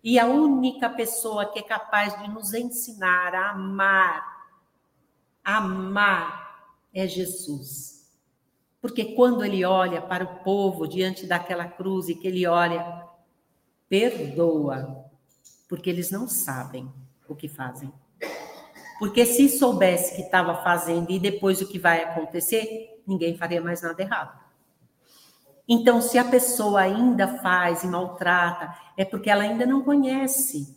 E 0.03 0.19
a 0.19 0.27
única 0.27 0.91
pessoa 0.91 1.47
que 1.53 1.61
é 1.61 1.63
capaz 1.63 2.21
de 2.21 2.29
nos 2.29 2.53
ensinar 2.53 3.33
a 3.33 3.51
amar, 3.51 4.49
amar, 5.45 6.67
é 6.93 7.07
Jesus. 7.07 8.13
Porque 8.81 9.15
quando 9.15 9.45
ele 9.45 9.65
olha 9.65 10.03
para 10.03 10.25
o 10.25 10.43
povo 10.43 10.89
diante 10.89 11.29
daquela 11.29 11.69
cruz 11.69 12.09
e 12.09 12.17
que 12.17 12.27
ele 12.27 12.45
olha, 12.45 13.07
perdoa, 13.89 15.09
porque 15.69 15.89
eles 15.89 16.11
não 16.11 16.27
sabem 16.27 16.93
o 17.29 17.35
que 17.35 17.49
fazem. 17.49 17.93
Porque 18.99 19.27
se 19.27 19.49
soubesse 19.49 20.15
que 20.15 20.23
estava 20.23 20.63
fazendo 20.63 21.11
e 21.11 21.19
depois 21.19 21.61
o 21.61 21.69
que 21.69 21.79
vai 21.79 22.03
acontecer, 22.03 23.03
ninguém 23.07 23.37
faria 23.37 23.61
mais 23.61 23.83
nada 23.83 24.01
errado. 24.01 24.45
Então, 25.69 26.01
se 26.01 26.19
a 26.19 26.25
pessoa 26.25 26.81
ainda 26.81 27.39
faz 27.39 27.83
e 27.83 27.87
maltrata, 27.87 28.75
é 28.97 29.05
porque 29.05 29.31
ela 29.31 29.43
ainda 29.43 29.65
não 29.65 29.83
conhece. 29.83 30.77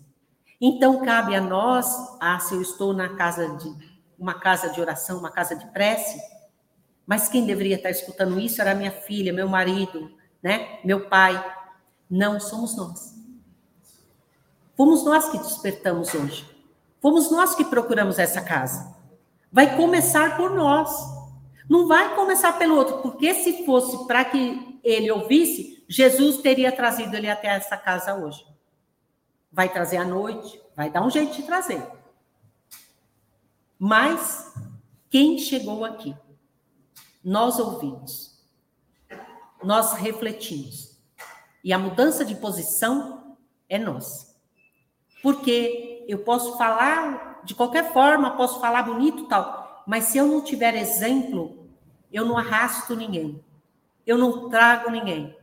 Então, 0.59 1.03
cabe 1.03 1.35
a 1.35 1.41
nós, 1.41 1.87
ah, 2.19 2.39
se 2.39 2.55
eu 2.55 2.61
estou 2.61 2.93
na 2.93 3.15
casa 3.15 3.55
de 3.57 3.97
uma 4.17 4.33
casa 4.33 4.69
de 4.69 4.81
oração, 4.81 5.19
uma 5.19 5.29
casa 5.29 5.55
de 5.55 5.65
prece, 5.67 6.19
mas 7.05 7.29
quem 7.29 7.45
deveria 7.45 7.75
estar 7.75 7.91
escutando 7.91 8.39
isso 8.39 8.59
era 8.61 8.73
minha 8.73 8.91
filha, 8.91 9.31
meu 9.31 9.47
marido, 9.47 10.11
né? 10.41 10.79
Meu 10.83 11.07
pai. 11.07 11.55
Não 12.09 12.39
somos 12.39 12.75
nós. 12.75 13.16
Fomos 14.77 15.03
nós 15.03 15.29
que 15.29 15.39
despertamos 15.39 16.13
hoje. 16.13 16.47
Fomos 17.01 17.31
nós 17.31 17.55
que 17.55 17.65
procuramos 17.65 18.19
essa 18.19 18.41
casa. 18.41 18.95
Vai 19.51 19.75
começar 19.75 20.37
por 20.37 20.51
nós. 20.51 20.91
Não 21.67 21.87
vai 21.87 22.15
começar 22.15 22.53
pelo 22.53 22.75
outro, 22.75 22.99
porque 22.99 23.33
se 23.33 23.65
fosse 23.65 24.05
para 24.05 24.23
que 24.23 24.79
ele 24.83 25.11
ouvisse, 25.11 25.83
Jesus 25.89 26.37
teria 26.37 26.71
trazido 26.71 27.15
ele 27.15 27.29
até 27.29 27.47
essa 27.47 27.75
casa 27.75 28.13
hoje. 28.13 28.45
Vai 29.51 29.67
trazer 29.67 29.97
à 29.97 30.05
noite, 30.05 30.61
vai 30.75 30.89
dar 30.89 31.03
um 31.03 31.09
jeito 31.09 31.35
de 31.35 31.43
trazer. 31.43 31.85
Mas 33.79 34.53
quem 35.09 35.39
chegou 35.39 35.83
aqui? 35.83 36.15
Nós 37.23 37.59
ouvimos. 37.59 38.37
Nós 39.63 39.93
refletimos. 39.93 40.97
E 41.63 41.73
a 41.73 41.79
mudança 41.79 42.23
de 42.23 42.35
posição 42.35 43.35
é 43.67 43.77
nossa. 43.77 44.26
Porque 45.27 46.05
eu 46.07 46.19
posso 46.19 46.57
falar 46.57 47.41
de 47.43 47.53
qualquer 47.53 47.91
forma, 47.91 48.37
posso 48.37 48.59
falar 48.59 48.83
bonito 48.83 49.27
tal, 49.27 49.83
mas 49.85 50.05
se 50.05 50.17
eu 50.17 50.27
não 50.27 50.41
tiver 50.41 50.75
exemplo, 50.75 51.67
eu 52.11 52.23
não 52.25 52.37
arrasto 52.37 52.95
ninguém 52.95 53.43
eu 54.07 54.17
não 54.17 54.49
trago 54.49 54.89
ninguém. 54.89 55.35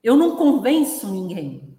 Eu 0.00 0.16
não 0.16 0.36
convenço 0.36 1.10
ninguém. 1.10 1.76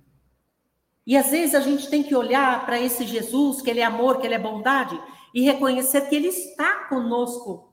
E 1.07 1.15
às 1.15 1.31
vezes 1.31 1.55
a 1.55 1.61
gente 1.61 1.89
tem 1.89 2.03
que 2.03 2.13
olhar 2.13 2.65
para 2.65 2.79
esse 2.79 3.05
Jesus, 3.05 3.61
que 3.61 3.69
ele 3.69 3.79
é 3.79 3.85
amor, 3.85 4.19
que 4.19 4.27
ele 4.27 4.33
é 4.33 4.39
bondade, 4.39 5.01
e 5.33 5.41
reconhecer 5.41 6.09
que 6.09 6.15
ele 6.15 6.27
está 6.27 6.87
conosco, 6.89 7.71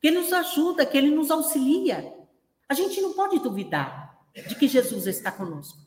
que 0.00 0.06
ele 0.06 0.20
nos 0.20 0.32
ajuda, 0.32 0.86
que 0.86 0.96
ele 0.96 1.10
nos 1.10 1.30
auxilia. 1.30 2.14
A 2.68 2.74
gente 2.74 3.00
não 3.00 3.14
pode 3.14 3.40
duvidar 3.40 4.16
de 4.46 4.54
que 4.54 4.68
Jesus 4.68 5.06
está 5.06 5.32
conosco. 5.32 5.78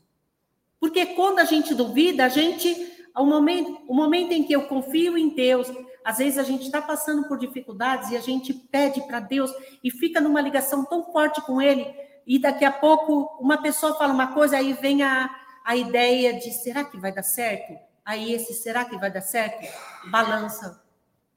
Porque 0.78 1.06
quando 1.06 1.38
a 1.38 1.44
gente 1.44 1.74
duvida, 1.74 2.26
a 2.26 2.28
gente, 2.28 2.91
o 3.16 3.26
momento, 3.26 3.82
o 3.88 3.94
momento 3.94 4.32
em 4.32 4.42
que 4.42 4.54
eu 4.54 4.66
confio 4.66 5.18
em 5.18 5.34
Deus, 5.34 5.70
às 6.04 6.18
vezes 6.18 6.38
a 6.38 6.42
gente 6.42 6.64
está 6.64 6.80
passando 6.80 7.28
por 7.28 7.38
dificuldades 7.38 8.10
e 8.10 8.16
a 8.16 8.20
gente 8.20 8.52
pede 8.54 9.00
para 9.02 9.20
Deus 9.20 9.52
e 9.82 9.90
fica 9.90 10.20
numa 10.20 10.40
ligação 10.40 10.84
tão 10.84 11.04
forte 11.12 11.40
com 11.42 11.60
Ele, 11.60 11.94
e 12.26 12.38
daqui 12.38 12.64
a 12.64 12.72
pouco 12.72 13.36
uma 13.40 13.60
pessoa 13.60 13.96
fala 13.96 14.12
uma 14.12 14.32
coisa, 14.32 14.56
aí 14.56 14.72
vem 14.74 15.02
a, 15.02 15.28
a 15.64 15.76
ideia 15.76 16.38
de 16.38 16.52
será 16.52 16.84
que 16.84 16.96
vai 16.96 17.12
dar 17.12 17.22
certo? 17.22 17.78
Aí 18.04 18.32
esse 18.32 18.54
será 18.54 18.84
que 18.84 18.96
vai 18.96 19.10
dar 19.10 19.20
certo? 19.20 19.66
Balança 20.10 20.82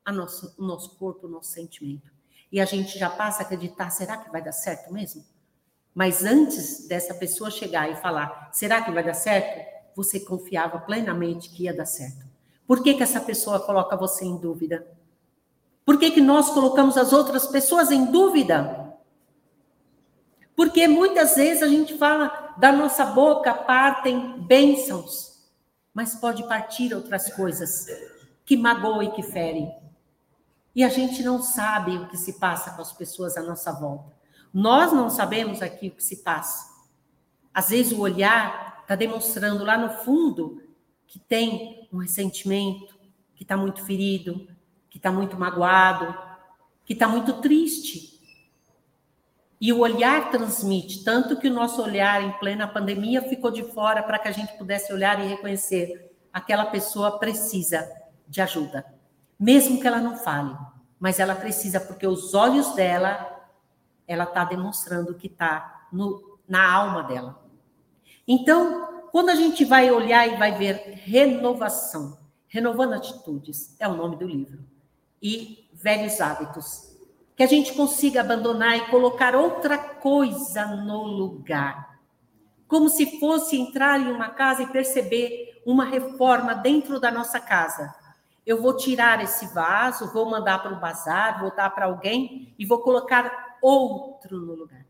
a 0.03 0.11
nosso, 0.11 0.55
o 0.57 0.63
nosso 0.63 0.95
corpo, 0.97 1.27
o 1.27 1.29
nosso 1.29 1.51
sentimento. 1.51 2.11
E 2.51 2.59
a 2.61 2.65
gente 2.65 2.97
já 2.97 3.09
passa 3.09 3.41
a 3.41 3.45
acreditar, 3.45 3.89
será 3.89 4.17
que 4.17 4.31
vai 4.31 4.41
dar 4.41 4.51
certo 4.51 4.93
mesmo? 4.93 5.25
Mas 5.93 6.23
antes 6.23 6.87
dessa 6.87 7.13
pessoa 7.13 7.49
chegar 7.49 7.89
e 7.89 7.95
falar, 7.95 8.49
será 8.53 8.81
que 8.81 8.91
vai 8.91 9.03
dar 9.03 9.13
certo? 9.13 9.74
Você 9.95 10.19
confiava 10.19 10.79
plenamente 10.79 11.49
que 11.49 11.63
ia 11.63 11.73
dar 11.73 11.85
certo. 11.85 12.25
Por 12.67 12.83
que, 12.83 12.93
que 12.93 13.03
essa 13.03 13.21
pessoa 13.21 13.59
coloca 13.59 13.95
você 13.95 14.25
em 14.25 14.37
dúvida? 14.37 14.85
Por 15.85 15.99
que, 15.99 16.11
que 16.11 16.21
nós 16.21 16.49
colocamos 16.49 16.97
as 16.97 17.13
outras 17.13 17.47
pessoas 17.47 17.91
em 17.91 18.05
dúvida? 18.05 18.93
Porque 20.55 20.87
muitas 20.87 21.35
vezes 21.35 21.61
a 21.61 21.67
gente 21.67 21.97
fala 21.97 22.53
da 22.57 22.71
nossa 22.71 23.05
boca 23.05 23.53
partem 23.53 24.41
bênçãos, 24.41 25.45
mas 25.93 26.15
pode 26.15 26.43
partir 26.47 26.93
outras 26.93 27.31
coisas 27.33 27.85
que 28.45 28.57
magoam 28.57 29.03
e 29.03 29.11
que 29.11 29.21
ferem. 29.21 29.73
E 30.73 30.83
a 30.83 30.89
gente 30.89 31.23
não 31.23 31.41
sabe 31.41 31.97
o 31.97 32.07
que 32.07 32.17
se 32.17 32.33
passa 32.33 32.71
com 32.71 32.81
as 32.81 32.91
pessoas 32.91 33.37
à 33.37 33.41
nossa 33.41 33.71
volta. 33.71 34.13
Nós 34.53 34.91
não 34.91 35.09
sabemos 35.09 35.61
aqui 35.61 35.89
o 35.89 35.91
que 35.91 36.03
se 36.03 36.17
passa. 36.17 36.73
Às 37.53 37.69
vezes 37.69 37.91
o 37.91 38.01
olhar 38.01 38.74
está 38.85 38.95
demonstrando 38.95 39.65
lá 39.65 39.77
no 39.77 39.89
fundo 40.03 40.61
que 41.07 41.17
tem 41.17 41.87
um 41.91 41.97
ressentimento, 41.97 42.95
que 43.33 43.41
está 43.43 43.57
muito 43.57 43.83
ferido, 43.83 44.47
que 44.89 44.97
está 44.97 45.11
muito 45.11 45.35
magoado, 45.37 46.15
que 46.85 46.93
está 46.93 47.07
muito 47.07 47.41
triste. 47.41 48.21
E 49.59 49.73
o 49.73 49.79
olhar 49.79 50.29
transmite, 50.29 51.03
tanto 51.03 51.37
que 51.37 51.47
o 51.47 51.53
nosso 51.53 51.81
olhar 51.81 52.23
em 52.23 52.31
plena 52.33 52.67
pandemia 52.67 53.23
ficou 53.23 53.49
de 53.49 53.63
fora 53.63 54.03
para 54.03 54.19
que 54.19 54.27
a 54.27 54.31
gente 54.31 54.55
pudesse 54.55 54.93
olhar 54.93 55.19
e 55.19 55.27
reconhecer 55.27 56.15
aquela 56.31 56.65
pessoa 56.65 57.17
precisa 57.17 57.89
de 58.27 58.39
ajuda, 58.41 58.85
mesmo 59.39 59.79
que 59.79 59.87
ela 59.87 59.99
não 59.99 60.17
fale, 60.17 60.55
mas 60.99 61.19
ela 61.19 61.33
precisa 61.33 61.79
porque 61.79 62.05
os 62.05 62.33
olhos 62.33 62.75
dela 62.75 63.31
ela 64.07 64.25
está 64.25 64.43
demonstrando 64.43 65.15
que 65.15 65.27
está 65.27 65.87
na 66.47 66.71
alma 66.71 67.03
dela. 67.03 67.44
Então, 68.27 69.07
quando 69.11 69.29
a 69.29 69.35
gente 69.35 69.63
vai 69.63 69.91
olhar 69.91 70.27
e 70.27 70.37
vai 70.37 70.57
ver 70.57 71.01
renovação, 71.03 72.17
renovando 72.47 72.93
atitudes, 72.93 73.75
é 73.79 73.87
o 73.87 73.95
nome 73.95 74.15
do 74.17 74.27
livro, 74.27 74.59
e 75.21 75.69
velhos 75.73 76.19
hábitos, 76.19 76.95
que 77.35 77.43
a 77.43 77.47
gente 77.47 77.73
consiga 77.73 78.21
abandonar 78.21 78.77
e 78.77 78.87
colocar 78.87 79.35
outra 79.35 79.77
coisa 79.77 80.65
no 80.65 81.03
lugar. 81.03 81.99
Como 82.67 82.89
se 82.89 83.19
fosse 83.19 83.57
entrar 83.57 83.99
em 83.99 84.11
uma 84.11 84.29
casa 84.29 84.63
e 84.63 84.67
perceber 84.67 85.61
uma 85.65 85.85
reforma 85.85 86.53
dentro 86.53 86.99
da 86.99 87.09
nossa 87.09 87.39
casa. 87.39 87.93
Eu 88.45 88.61
vou 88.61 88.77
tirar 88.77 89.23
esse 89.23 89.47
vaso, 89.53 90.13
vou 90.13 90.29
mandar 90.29 90.61
para 90.61 90.73
o 90.73 90.79
bazar, 90.79 91.41
vou 91.41 91.53
dar 91.55 91.71
para 91.71 91.85
alguém 91.85 92.53
e 92.59 92.65
vou 92.65 92.79
colocar 92.79 93.57
outro 93.61 94.39
no 94.39 94.53
lugar. 94.53 94.85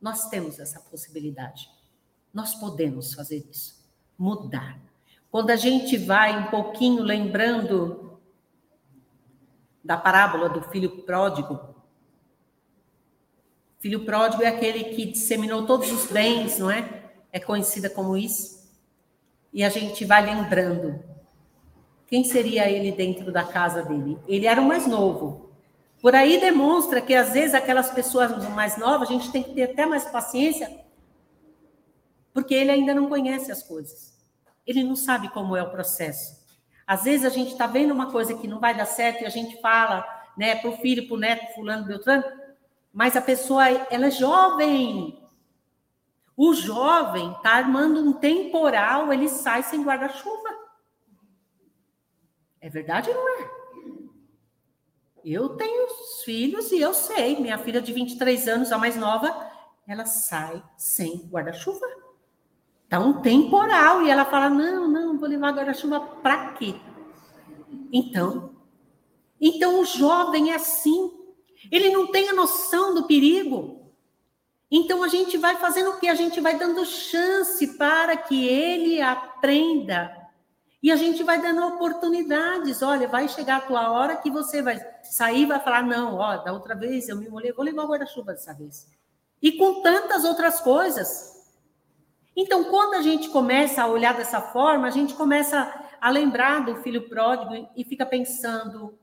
Nós 0.00 0.28
temos 0.28 0.58
essa 0.58 0.80
possibilidade. 0.80 1.70
Nós 2.32 2.54
podemos 2.54 3.12
fazer 3.12 3.46
isso, 3.50 3.84
mudar. 4.18 4.78
Quando 5.30 5.50
a 5.50 5.56
gente 5.56 5.96
vai 5.96 6.38
um 6.38 6.50
pouquinho 6.50 7.02
lembrando 7.02 8.18
da 9.84 9.96
parábola 9.96 10.48
do 10.48 10.62
filho 10.62 11.02
pródigo, 11.02 11.58
filho 13.80 14.04
pródigo 14.04 14.42
é 14.42 14.48
aquele 14.48 14.84
que 14.84 15.06
disseminou 15.06 15.66
todos 15.66 15.90
os 15.90 16.06
bens, 16.10 16.58
não 16.58 16.70
é? 16.70 17.10
É 17.32 17.40
conhecida 17.40 17.90
como 17.90 18.16
isso. 18.16 18.70
E 19.52 19.64
a 19.64 19.68
gente 19.68 20.04
vai 20.04 20.24
lembrando. 20.24 21.02
Quem 22.06 22.24
seria 22.24 22.70
ele 22.70 22.92
dentro 22.92 23.32
da 23.32 23.44
casa 23.44 23.82
dele? 23.82 24.18
Ele 24.28 24.46
era 24.46 24.60
o 24.60 24.66
mais 24.66 24.86
novo. 24.86 25.50
Por 26.00 26.14
aí 26.14 26.40
demonstra 26.40 27.00
que 27.00 27.14
às 27.14 27.32
vezes 27.32 27.54
aquelas 27.54 27.90
pessoas 27.90 28.48
mais 28.50 28.76
novas, 28.76 29.08
a 29.08 29.12
gente 29.12 29.30
tem 29.30 29.42
que 29.42 29.54
ter 29.54 29.64
até 29.64 29.84
mais 29.84 30.04
paciência 30.04 30.82
porque 32.32 32.54
ele 32.54 32.70
ainda 32.70 32.94
não 32.94 33.08
conhece 33.08 33.50
as 33.50 33.62
coisas. 33.62 34.12
Ele 34.66 34.82
não 34.82 34.96
sabe 34.96 35.28
como 35.30 35.56
é 35.56 35.62
o 35.62 35.70
processo. 35.70 36.42
Às 36.86 37.04
vezes 37.04 37.26
a 37.26 37.28
gente 37.28 37.52
está 37.52 37.66
vendo 37.66 37.92
uma 37.92 38.10
coisa 38.10 38.34
que 38.34 38.48
não 38.48 38.60
vai 38.60 38.76
dar 38.76 38.86
certo 38.86 39.22
e 39.22 39.26
a 39.26 39.30
gente 39.30 39.60
fala, 39.60 40.06
né, 40.36 40.56
para 40.56 40.70
o 40.70 40.76
filho, 40.78 41.06
para 41.06 41.16
o 41.16 41.18
neto, 41.18 41.54
fulano, 41.54 41.86
beltrano, 41.86 42.24
mas 42.92 43.16
a 43.16 43.22
pessoa, 43.22 43.68
ela 43.68 44.06
é 44.06 44.10
jovem. 44.10 45.18
O 46.36 46.54
jovem 46.54 47.32
está 47.32 47.52
armando 47.52 48.00
um 48.00 48.12
temporal, 48.12 49.12
ele 49.12 49.28
sai 49.28 49.62
sem 49.62 49.82
guarda-chuva. 49.82 50.48
É 52.60 52.68
verdade 52.68 53.10
ou 53.10 53.16
não 53.16 53.28
é? 53.40 53.62
Eu 55.24 55.50
tenho 55.50 55.88
filhos 56.24 56.72
e 56.72 56.80
eu 56.80 56.92
sei, 56.92 57.38
minha 57.38 57.58
filha 57.58 57.80
de 57.80 57.92
23 57.92 58.48
anos, 58.48 58.72
a 58.72 58.78
mais 58.78 58.96
nova, 58.96 59.50
ela 59.86 60.04
sai 60.04 60.62
sem 60.76 61.28
guarda-chuva. 61.28 62.01
Está 62.92 63.00
um 63.02 63.22
temporal. 63.22 64.02
E 64.02 64.10
ela 64.10 64.26
fala: 64.26 64.50
não, 64.50 64.86
não, 64.86 65.18
vou 65.18 65.26
levar 65.26 65.52
guarda-chuva 65.52 65.98
para 65.98 66.52
quê? 66.52 66.74
Então, 67.90 68.54
então 69.40 69.80
o 69.80 69.84
jovem 69.86 70.52
é 70.52 70.56
assim. 70.56 71.10
Ele 71.70 71.88
não 71.88 72.08
tem 72.08 72.28
a 72.28 72.34
noção 72.34 72.92
do 72.92 73.06
perigo. 73.06 73.90
Então 74.70 75.02
a 75.02 75.08
gente 75.08 75.38
vai 75.38 75.56
fazendo 75.56 75.92
o 75.92 75.98
quê? 75.98 76.08
A 76.08 76.14
gente 76.14 76.38
vai 76.38 76.58
dando 76.58 76.84
chance 76.84 77.78
para 77.78 78.14
que 78.14 78.46
ele 78.46 79.00
aprenda. 79.00 80.14
E 80.82 80.92
a 80.92 80.96
gente 80.96 81.22
vai 81.22 81.40
dando 81.40 81.66
oportunidades. 81.66 82.82
Olha, 82.82 83.08
vai 83.08 83.26
chegar 83.26 83.56
a 83.56 83.60
tua 83.62 83.90
hora 83.90 84.16
que 84.16 84.30
você 84.30 84.60
vai 84.60 84.78
sair 85.02 85.46
vai 85.46 85.60
falar: 85.60 85.82
não, 85.82 86.16
ó, 86.16 86.36
da 86.36 86.52
outra 86.52 86.74
vez 86.74 87.08
eu 87.08 87.16
me 87.16 87.26
molhei, 87.30 87.52
vou 87.52 87.64
levar 87.64 87.84
o 87.84 87.88
guarda-chuva 87.88 88.32
dessa 88.32 88.52
vez. 88.52 88.86
E 89.40 89.52
com 89.52 89.80
tantas 89.80 90.26
outras 90.26 90.60
coisas. 90.60 91.31
Então, 92.34 92.64
quando 92.64 92.94
a 92.94 93.02
gente 93.02 93.28
começa 93.28 93.82
a 93.82 93.86
olhar 93.86 94.14
dessa 94.14 94.40
forma, 94.40 94.86
a 94.86 94.90
gente 94.90 95.14
começa 95.14 95.72
a 96.00 96.10
lembrar 96.10 96.64
do 96.64 96.76
filho 96.76 97.08
pródigo 97.08 97.68
e 97.76 97.84
fica 97.84 98.06
pensando: 98.06 98.98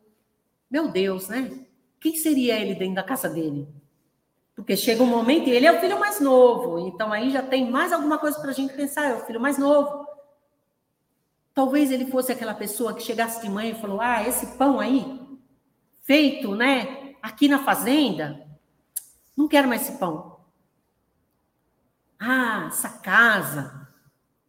meu 0.69 0.89
Deus, 0.89 1.27
né? 1.29 1.65
Quem 1.99 2.15
seria 2.15 2.59
ele 2.59 2.75
dentro 2.75 2.95
da 2.95 3.03
casa 3.03 3.29
dele? 3.29 3.67
Porque 4.55 4.75
chega 4.75 5.03
um 5.03 5.07
momento 5.07 5.47
e 5.47 5.51
ele 5.51 5.65
é 5.65 5.71
o 5.71 5.79
filho 5.79 5.99
mais 5.99 6.19
novo, 6.19 6.79
então 6.79 7.13
aí 7.13 7.29
já 7.29 7.41
tem 7.41 7.69
mais 7.69 7.93
alguma 7.93 8.17
coisa 8.17 8.39
para 8.39 8.49
a 8.51 8.53
gente 8.53 8.73
pensar, 8.73 9.09
é 9.09 9.15
o 9.15 9.25
filho 9.25 9.39
mais 9.39 9.57
novo. 9.57 10.05
Talvez 11.53 11.91
ele 11.91 12.07
fosse 12.07 12.31
aquela 12.31 12.53
pessoa 12.53 12.93
que 12.93 13.01
chegasse 13.01 13.41
de 13.41 13.49
manhã 13.49 13.71
e 13.71 13.81
falou: 13.81 14.01
Ah, 14.01 14.27
esse 14.27 14.57
pão 14.57 14.79
aí, 14.79 15.19
feito, 16.03 16.55
né, 16.55 17.15
aqui 17.21 17.47
na 17.47 17.59
fazenda, 17.59 18.45
não 19.35 19.47
quero 19.47 19.67
mais 19.67 19.83
esse 19.83 19.97
pão. 19.97 20.28
Ah, 22.19 22.65
essa 22.67 22.89
casa, 22.89 23.87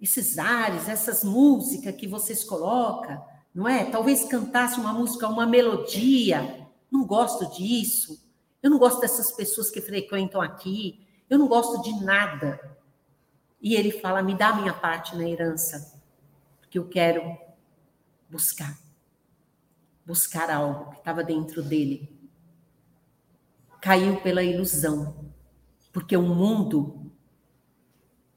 esses 0.01 0.39
ares, 0.39 0.89
essas 0.89 1.23
músicas 1.23 1.95
que 1.95 2.09
vocês 2.09 2.43
colocam, 2.43 3.25
não 3.55 3.69
é? 3.69 3.85
Talvez 3.85 4.25
cantasse 4.25 4.79
uma 4.81 4.93
música, 4.93 5.29
uma 5.29 5.47
melodia. 5.47 6.67
Não 6.91 7.07
gosto 7.07 7.57
disso. 7.57 8.29
Eu 8.63 8.71
não 8.71 8.79
gosto 8.79 9.01
dessas 9.01 9.31
pessoas 9.33 9.71
que 9.71 9.81
frequentam 9.81 10.41
aqui. 10.41 11.07
Eu 11.29 11.39
não 11.39 11.47
gosto 11.47 11.81
de 11.83 12.05
nada. 12.05 12.61
E 13.61 13.75
ele 13.75 13.91
fala: 13.91 14.23
me 14.23 14.35
dá 14.35 14.49
a 14.49 14.57
minha 14.57 14.73
parte 14.73 15.17
na 15.17 15.29
herança, 15.29 16.01
porque 16.61 16.79
eu 16.79 16.89
quero 16.89 17.23
buscar. 18.29 18.77
Buscar 20.05 20.51
algo 20.51 20.91
que 20.91 20.99
estava 20.99 21.23
dentro 21.23 21.63
dele. 21.63 22.19
Caiu 23.81 24.21
pela 24.21 24.43
ilusão, 24.43 25.33
porque 25.93 26.17
o 26.17 26.23
mundo, 26.23 27.00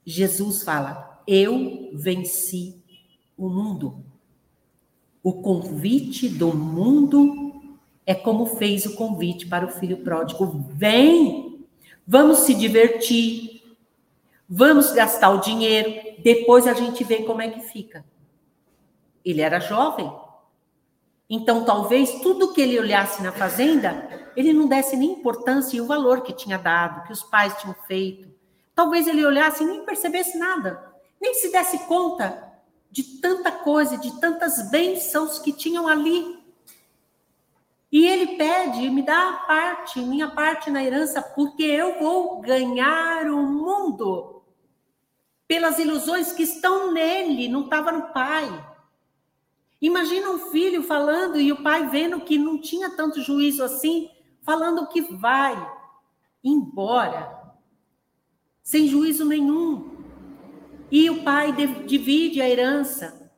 Jesus 0.06 0.64
fala: 0.64 1.22
eu 1.28 1.90
venci 1.94 2.82
o 3.38 3.50
mundo. 3.50 4.04
O 5.22 5.42
convite 5.42 6.28
do 6.28 6.54
mundo 6.54 7.72
é 8.06 8.14
como 8.14 8.46
fez 8.46 8.86
o 8.86 8.96
convite 8.96 9.48
para 9.48 9.66
o 9.66 9.70
filho 9.70 9.98
pródigo: 9.98 10.46
vem, 10.70 11.66
vamos 12.06 12.40
se 12.40 12.54
divertir, 12.54 13.64
vamos 14.48 14.92
gastar 14.92 15.30
o 15.30 15.40
dinheiro, 15.40 16.18
depois 16.22 16.68
a 16.68 16.74
gente 16.74 17.04
vê 17.04 17.24
como 17.24 17.42
é 17.42 17.50
que 17.50 17.62
fica. 17.62 18.06
Ele 19.24 19.42
era 19.42 19.60
jovem, 19.60 20.12
então 21.30 21.64
talvez 21.64 22.22
tudo 22.22 22.54
que 22.54 22.62
ele 22.62 22.78
olhasse 22.78 23.24
na 23.24 23.32
fazenda, 23.32 24.32
ele 24.36 24.52
não 24.52 24.68
desse 24.68 24.98
nem 24.98 25.14
importância 25.14 25.78
e 25.78 25.82
o 25.82 25.88
valor 25.88 26.22
que 26.22 26.34
tinha 26.34 26.58
dado, 26.58 27.08
que 27.08 27.14
os 27.14 27.24
pais 27.24 27.56
tinham 27.62 27.76
feito. 27.88 28.33
Talvez 28.76 29.08
ele 29.08 29.26
olhasse 29.26 29.64
e 29.64 29.68
nem 29.68 29.86
percebesse 29.86 30.38
nada, 30.38 30.94
nem 31.22 31.34
se 31.36 31.52
desse 31.52 31.80
conta 31.86 32.52
de 32.90 33.04
tanta 33.20 33.52
coisa, 33.52 33.98
de 33.98 34.20
tantas 34.20 34.70
bênçãos 34.70 35.40
que 35.40 35.52
tinham 35.52 35.88
ali. 35.88 36.44
E 37.92 38.08
ele 38.08 38.38
pede, 38.38 38.90
me 38.90 39.04
dá 39.04 39.30
a 39.30 39.34
parte, 39.46 40.00
minha 40.00 40.30
parte 40.32 40.72
na 40.72 40.84
herança, 40.84 41.22
porque 41.22 41.64
eu 41.64 42.00
vou 42.00 42.42
ganhar 42.42 43.28
o 43.28 43.44
mundo. 43.44 44.44
Pelas 45.48 45.78
ilusões 45.78 46.32
que 46.32 46.44
estão 46.44 46.92
nele, 46.92 47.48
não 47.48 47.66
estava 47.66 47.92
no 47.92 48.14
pai. 48.14 48.48
Imagina 49.80 50.30
um 50.30 50.52
filho 50.52 50.82
falando 50.82 51.40
e 51.40 51.52
o 51.52 51.62
pai 51.62 51.88
vendo 51.90 52.22
que 52.22 52.38
não 52.38 52.60
tinha 52.60 52.90
tanto 52.92 53.22
juízo 53.22 53.64
assim, 53.64 54.10
falando 54.42 54.88
que 54.88 55.02
vai 55.02 55.54
embora, 56.44 57.43
sem 58.64 58.88
juízo 58.88 59.26
nenhum. 59.26 59.92
E 60.90 61.10
o 61.10 61.24
pai 61.24 61.52
divide 61.86 62.42
a 62.42 62.50
herança, 62.50 63.32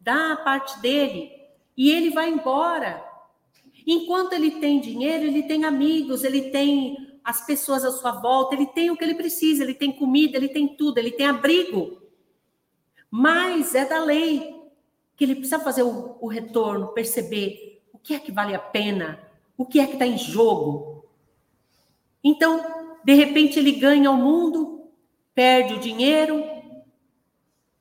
dá 0.00 0.32
a 0.32 0.36
parte 0.36 0.80
dele, 0.80 1.30
e 1.76 1.90
ele 1.90 2.10
vai 2.10 2.28
embora. 2.28 3.02
Enquanto 3.86 4.32
ele 4.32 4.50
tem 4.52 4.80
dinheiro, 4.80 5.24
ele 5.24 5.44
tem 5.44 5.64
amigos, 5.64 6.24
ele 6.24 6.50
tem 6.50 7.18
as 7.24 7.46
pessoas 7.46 7.84
à 7.84 7.92
sua 7.92 8.12
volta, 8.12 8.54
ele 8.54 8.66
tem 8.66 8.90
o 8.90 8.96
que 8.96 9.04
ele 9.04 9.14
precisa, 9.14 9.62
ele 9.62 9.74
tem 9.74 9.92
comida, 9.92 10.36
ele 10.36 10.48
tem 10.48 10.76
tudo, 10.76 10.98
ele 10.98 11.12
tem 11.12 11.26
abrigo. 11.26 12.02
Mas 13.10 13.74
é 13.74 13.84
da 13.84 14.02
lei 14.02 14.60
que 15.16 15.24
ele 15.24 15.36
precisa 15.36 15.60
fazer 15.60 15.82
o, 15.82 16.16
o 16.20 16.26
retorno, 16.26 16.88
perceber 16.88 17.82
o 17.92 17.98
que 17.98 18.14
é 18.14 18.18
que 18.18 18.32
vale 18.32 18.54
a 18.54 18.58
pena, 18.58 19.20
o 19.56 19.64
que 19.64 19.78
é 19.78 19.86
que 19.86 19.92
está 19.92 20.06
em 20.06 20.18
jogo. 20.18 21.04
Então, 22.24 22.64
de 23.04 23.12
repente, 23.14 23.58
ele 23.58 23.72
ganha 23.72 24.10
o 24.10 24.16
mundo, 24.16 24.71
perde 25.34 25.74
o 25.74 25.78
dinheiro, 25.78 26.42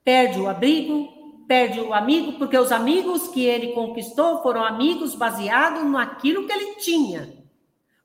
Perde 0.03 0.39
o 0.39 0.49
abrigo, 0.49 1.45
perde 1.47 1.79
o 1.79 1.93
amigo, 1.93 2.33
porque 2.33 2.57
os 2.57 2.71
amigos 2.71 3.27
que 3.27 3.45
ele 3.45 3.73
conquistou 3.73 4.41
foram 4.41 4.63
amigos 4.63 5.13
baseados 5.13 5.83
naquilo 5.89 6.47
que 6.47 6.51
ele 6.51 6.75
tinha. 6.75 7.31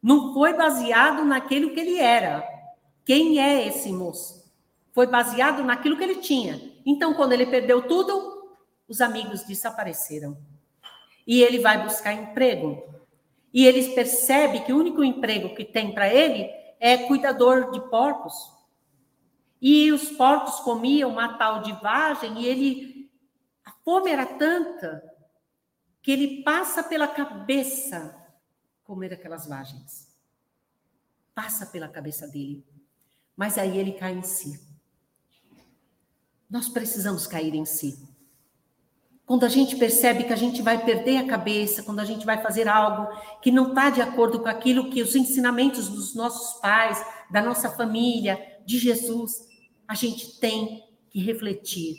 Não 0.02 0.34
foi 0.34 0.52
baseado 0.52 1.24
naquilo 1.24 1.70
que 1.70 1.80
ele 1.80 1.98
era. 1.98 2.46
Quem 3.04 3.40
é 3.40 3.66
esse 3.66 3.90
moço? 3.90 4.44
Foi 4.92 5.06
baseado 5.06 5.64
naquilo 5.64 5.96
que 5.96 6.04
ele 6.04 6.16
tinha. 6.16 6.60
Então, 6.84 7.14
quando 7.14 7.32
ele 7.32 7.46
perdeu 7.46 7.82
tudo, 7.82 8.54
os 8.86 9.00
amigos 9.00 9.42
desapareceram. 9.44 10.36
E 11.26 11.42
ele 11.42 11.60
vai 11.60 11.82
buscar 11.82 12.12
emprego. 12.12 12.82
E 13.54 13.66
ele 13.66 13.94
percebe 13.94 14.60
que 14.60 14.72
o 14.72 14.78
único 14.78 15.02
emprego 15.02 15.54
que 15.54 15.64
tem 15.64 15.92
para 15.92 16.12
ele 16.12 16.50
é 16.78 16.98
cuidador 16.98 17.70
de 17.70 17.80
porcos. 17.88 18.34
E 19.60 19.90
os 19.92 20.10
porcos 20.10 20.60
comiam 20.60 21.10
uma 21.10 21.38
tal 21.38 21.62
de 21.62 21.72
vagem 21.72 22.42
e 22.42 22.46
ele 22.46 23.10
a 23.64 23.72
fome 23.84 24.10
era 24.10 24.26
tanta 24.26 25.02
que 26.02 26.12
ele 26.12 26.42
passa 26.42 26.84
pela 26.84 27.08
cabeça 27.08 28.16
comer 28.84 29.12
aquelas 29.12 29.46
vagens. 29.46 30.06
Passa 31.34 31.66
pela 31.66 31.88
cabeça 31.88 32.28
dele. 32.28 32.64
Mas 33.36 33.58
aí 33.58 33.76
ele 33.76 33.92
cai 33.92 34.12
em 34.12 34.22
si. 34.22 34.64
Nós 36.48 36.68
precisamos 36.68 37.26
cair 37.26 37.54
em 37.54 37.64
si. 37.64 38.08
Quando 39.26 39.44
a 39.44 39.48
gente 39.48 39.74
percebe 39.74 40.22
que 40.22 40.32
a 40.32 40.36
gente 40.36 40.62
vai 40.62 40.84
perder 40.84 41.16
a 41.16 41.26
cabeça, 41.26 41.82
quando 41.82 41.98
a 41.98 42.04
gente 42.04 42.24
vai 42.24 42.40
fazer 42.40 42.68
algo 42.68 43.12
que 43.42 43.50
não 43.50 43.70
está 43.70 43.90
de 43.90 44.00
acordo 44.00 44.38
com 44.38 44.48
aquilo 44.48 44.88
que 44.88 45.02
os 45.02 45.16
ensinamentos 45.16 45.88
dos 45.88 46.14
nossos 46.14 46.60
pais, 46.60 47.04
da 47.28 47.42
nossa 47.42 47.68
família, 47.68 48.38
de 48.64 48.78
Jesus, 48.78 49.45
a 49.86 49.94
gente 49.94 50.38
tem 50.40 50.84
que 51.10 51.20
refletir. 51.20 51.96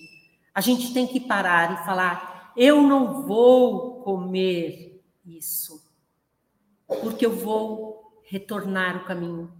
A 0.53 0.61
gente 0.61 0.93
tem 0.93 1.07
que 1.07 1.19
parar 1.19 1.73
e 1.73 1.85
falar: 1.85 2.51
eu 2.55 2.81
não 2.81 3.21
vou 3.23 4.01
comer 4.01 5.03
isso, 5.25 5.87
porque 6.87 7.25
eu 7.25 7.35
vou 7.35 8.21
retornar 8.23 8.97
o 8.97 9.05
caminho. 9.05 9.51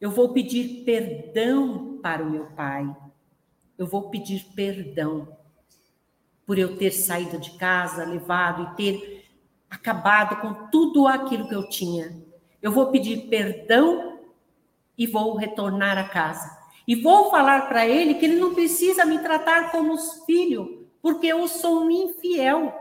Eu 0.00 0.10
vou 0.10 0.32
pedir 0.32 0.84
perdão 0.84 1.98
para 2.00 2.22
o 2.22 2.30
meu 2.30 2.46
pai. 2.46 2.96
Eu 3.76 3.86
vou 3.86 4.10
pedir 4.10 4.44
perdão 4.54 5.36
por 6.46 6.58
eu 6.58 6.76
ter 6.78 6.92
saído 6.92 7.38
de 7.38 7.50
casa, 7.58 8.04
levado 8.04 8.62
e 8.62 8.76
ter 8.76 9.28
acabado 9.68 10.40
com 10.40 10.70
tudo 10.70 11.06
aquilo 11.06 11.48
que 11.48 11.54
eu 11.54 11.68
tinha. 11.68 12.16
Eu 12.62 12.72
vou 12.72 12.90
pedir 12.90 13.28
perdão 13.28 14.18
e 14.96 15.06
vou 15.06 15.36
retornar 15.36 15.98
a 15.98 16.08
casa. 16.08 16.57
E 16.88 16.94
vou 16.94 17.30
falar 17.30 17.68
para 17.68 17.86
ele 17.86 18.14
que 18.14 18.24
ele 18.24 18.40
não 18.40 18.54
precisa 18.54 19.04
me 19.04 19.18
tratar 19.18 19.70
como 19.70 19.98
filho, 20.24 20.88
porque 21.02 21.26
eu 21.26 21.46
sou 21.46 21.82
um 21.82 21.90
infiel. 21.90 22.72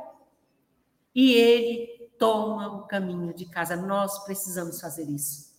E 1.13 1.33
ele 1.33 2.09
toma 2.17 2.73
o 2.73 2.87
caminho 2.87 3.33
de 3.33 3.45
casa. 3.47 3.75
Nós 3.75 4.23
precisamos 4.23 4.79
fazer 4.79 5.09
isso. 5.09 5.53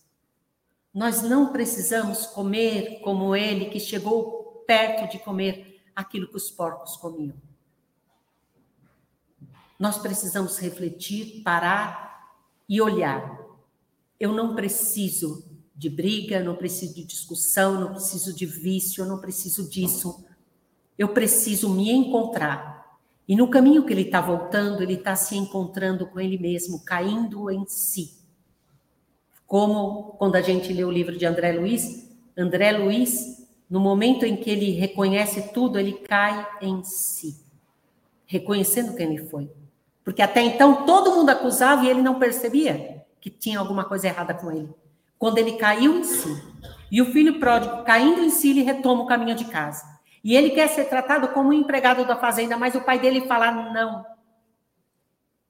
Nós 0.91 1.21
não 1.21 1.51
precisamos 1.51 2.25
comer 2.25 3.01
como 3.01 3.35
ele, 3.35 3.69
que 3.69 3.79
chegou 3.79 4.63
perto 4.65 5.11
de 5.11 5.19
comer 5.19 5.83
aquilo 5.95 6.27
que 6.27 6.37
os 6.37 6.49
porcos 6.49 6.97
comiam. 6.97 7.35
Nós 9.77 9.99
precisamos 9.99 10.57
refletir, 10.57 11.43
parar 11.43 12.33
e 12.67 12.81
olhar. 12.81 13.45
Eu 14.19 14.33
não 14.33 14.55
preciso 14.55 15.48
de 15.79 15.89
briga, 15.89 16.43
não 16.43 16.57
preciso 16.57 16.93
de 16.93 17.05
discussão, 17.05 17.79
não 17.79 17.93
preciso 17.93 18.35
de 18.35 18.45
vício, 18.45 19.05
não 19.05 19.17
preciso 19.17 19.69
disso. 19.69 20.25
Eu 20.97 21.07
preciso 21.07 21.69
me 21.69 21.89
encontrar. 21.89 22.99
E 23.25 23.33
no 23.33 23.47
caminho 23.47 23.85
que 23.85 23.93
ele 23.93 24.01
está 24.01 24.19
voltando, 24.19 24.83
ele 24.83 24.95
está 24.95 25.15
se 25.15 25.37
encontrando 25.37 26.05
com 26.05 26.19
ele 26.19 26.37
mesmo, 26.37 26.83
caindo 26.83 27.49
em 27.49 27.65
si. 27.65 28.19
Como 29.47 30.15
quando 30.17 30.35
a 30.35 30.41
gente 30.41 30.73
lê 30.73 30.83
o 30.83 30.91
livro 30.91 31.17
de 31.17 31.25
André 31.25 31.53
Luiz, 31.53 32.11
André 32.37 32.73
Luiz, 32.73 33.47
no 33.69 33.79
momento 33.79 34.25
em 34.25 34.35
que 34.35 34.49
ele 34.49 34.71
reconhece 34.71 35.53
tudo, 35.53 35.79
ele 35.79 35.93
cai 35.93 36.45
em 36.61 36.83
si, 36.83 37.39
reconhecendo 38.25 38.97
quem 38.97 39.13
ele 39.13 39.29
foi. 39.29 39.49
Porque 40.03 40.21
até 40.21 40.41
então 40.41 40.85
todo 40.85 41.15
mundo 41.15 41.29
acusava 41.29 41.85
e 41.85 41.89
ele 41.89 42.01
não 42.01 42.19
percebia 42.19 43.01
que 43.21 43.29
tinha 43.29 43.59
alguma 43.59 43.85
coisa 43.85 44.07
errada 44.07 44.33
com 44.33 44.51
ele 44.51 44.69
quando 45.19 45.37
ele 45.37 45.57
caiu 45.57 45.99
em 45.99 46.03
si. 46.03 46.41
E 46.89 47.01
o 47.01 47.11
filho 47.11 47.39
pródigo, 47.39 47.83
caindo 47.83 48.21
em 48.21 48.29
si, 48.29 48.49
ele 48.49 48.63
retoma 48.63 49.03
o 49.03 49.05
caminho 49.05 49.35
de 49.35 49.45
casa. 49.45 49.83
E 50.23 50.35
ele 50.35 50.51
quer 50.51 50.67
ser 50.69 50.85
tratado 50.85 51.27
como 51.29 51.49
um 51.49 51.53
empregado 51.53 52.05
da 52.05 52.15
fazenda, 52.15 52.57
mas 52.57 52.73
o 52.73 52.81
pai 52.81 52.99
dele 52.99 53.27
fala: 53.27 53.51
não. 53.51 54.05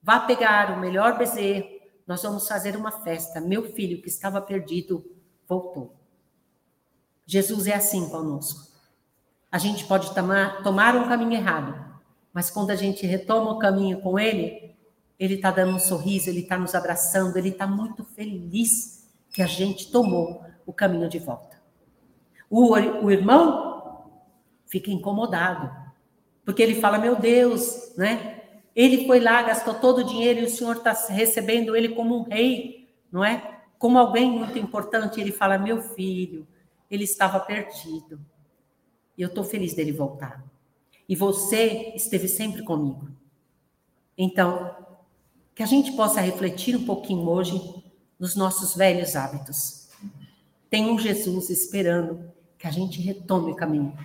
Vá 0.01 0.19
pegar 0.21 0.71
o 0.71 0.79
melhor 0.79 1.17
bezerro, 1.17 1.67
nós 2.05 2.23
vamos 2.23 2.47
fazer 2.47 2.75
uma 2.75 2.91
festa. 2.91 3.39
Meu 3.39 3.71
filho 3.73 4.01
que 4.01 4.09
estava 4.09 4.41
perdido 4.41 5.05
voltou. 5.47 5.95
Jesus 7.25 7.67
é 7.67 7.75
assim 7.75 8.09
conosco. 8.09 8.67
A 9.51 9.57
gente 9.57 9.85
pode 9.85 10.13
tomar, 10.13 10.63
tomar 10.63 10.95
um 10.95 11.07
caminho 11.07 11.33
errado, 11.33 11.99
mas 12.33 12.49
quando 12.49 12.71
a 12.71 12.75
gente 12.75 13.05
retoma 13.05 13.51
o 13.51 13.59
caminho 13.59 14.01
com 14.01 14.19
Ele, 14.19 14.75
Ele 15.19 15.35
está 15.35 15.51
dando 15.51 15.75
um 15.75 15.79
sorriso, 15.79 16.29
Ele 16.29 16.41
está 16.41 16.57
nos 16.57 16.75
abraçando, 16.75 17.37
Ele 17.37 17.49
está 17.49 17.65
muito 17.65 18.03
feliz 18.03 18.98
que 19.31 19.41
a 19.41 19.47
gente 19.47 19.91
tomou 19.91 20.43
o 20.65 20.73
caminho 20.73 21.09
de 21.09 21.19
volta. 21.19 21.61
O, 22.49 22.73
o 22.73 23.11
irmão 23.11 24.11
fica 24.65 24.91
incomodado, 24.91 25.71
porque 26.43 26.61
ele 26.61 26.75
fala: 26.75 26.97
Meu 26.97 27.15
Deus, 27.15 27.95
né? 27.95 28.43
Ele 28.75 29.05
foi 29.05 29.19
lá, 29.19 29.41
gastou 29.41 29.73
todo 29.73 29.99
o 29.99 30.03
dinheiro 30.03 30.39
e 30.39 30.45
o 30.45 30.49
senhor 30.49 30.77
está 30.77 30.93
recebendo 31.09 31.75
ele 31.75 31.89
como 31.89 32.17
um 32.17 32.23
rei, 32.23 32.89
não 33.11 33.23
é? 33.23 33.59
Como 33.77 33.97
alguém 33.97 34.31
muito 34.31 34.57
importante. 34.57 35.19
Ele 35.19 35.31
fala: 35.31 35.57
Meu 35.57 35.81
filho, 35.81 36.47
ele 36.89 37.03
estava 37.03 37.39
perdido. 37.39 38.19
E 39.17 39.21
eu 39.21 39.27
estou 39.27 39.43
feliz 39.43 39.73
dele 39.73 39.91
voltar. 39.91 40.43
E 41.07 41.15
você 41.15 41.93
esteve 41.95 42.27
sempre 42.27 42.63
comigo. 42.63 43.09
Então, 44.17 44.75
que 45.55 45.63
a 45.63 45.65
gente 45.65 45.91
possa 45.93 46.21
refletir 46.21 46.75
um 46.75 46.85
pouquinho 46.85 47.27
hoje 47.27 47.78
nos 48.19 48.35
nossos 48.35 48.75
velhos 48.75 49.15
hábitos. 49.15 49.87
Tem 50.69 50.89
um 50.89 50.99
Jesus 50.99 51.49
esperando 51.49 52.31
que 52.57 52.67
a 52.67 52.71
gente 52.71 53.01
retome 53.01 53.51
o 53.51 53.55
caminho. 53.55 53.97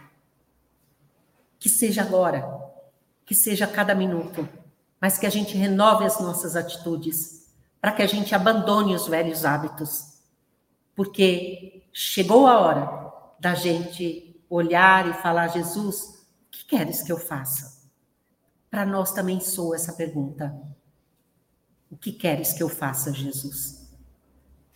Que 1.59 1.69
seja 1.69 2.03
agora, 2.03 2.49
que 3.27 3.35
seja 3.35 3.65
a 3.65 3.69
cada 3.69 3.95
minuto, 3.95 4.49
mas 5.01 5.19
que 5.19 5.27
a 5.27 5.31
gente 5.31 5.57
renove 5.57 6.05
as 6.05 6.21
nossas 6.21 6.55
atitudes, 6.55 7.53
para 7.81 7.93
que 7.93 8.03
a 8.03 8.07
gente 8.07 8.35
abandone 8.35 8.95
os 8.95 9.09
velhos 9.09 9.45
hábitos. 9.45 10.15
Porque 10.95 11.83
chegou 11.93 12.47
a 12.47 12.61
hora 12.61 13.13
da 13.41 13.55
gente 13.55 14.41
olhar 14.49 15.09
e 15.09 15.15
falar: 15.15 15.49
Jesus, 15.49 16.27
o 16.47 16.51
que 16.51 16.65
queres 16.65 17.03
que 17.03 17.13
eu 17.13 17.19
faça? 17.19 17.83
Para 18.71 18.87
nós 18.87 19.13
também 19.13 19.41
soa 19.41 19.77
essa 19.77 19.93
pergunta. 19.93 20.55
O 21.91 21.97
que 21.97 22.13
queres 22.13 22.53
que 22.53 22.63
eu 22.63 22.69
faça, 22.69 23.13
Jesus? 23.13 23.84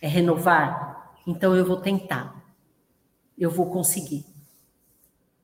É 0.01 0.07
renovar? 0.07 1.15
Então 1.27 1.55
eu 1.55 1.65
vou 1.65 1.77
tentar 1.77 2.39
eu 3.39 3.49
vou 3.49 3.67
conseguir. 3.67 4.25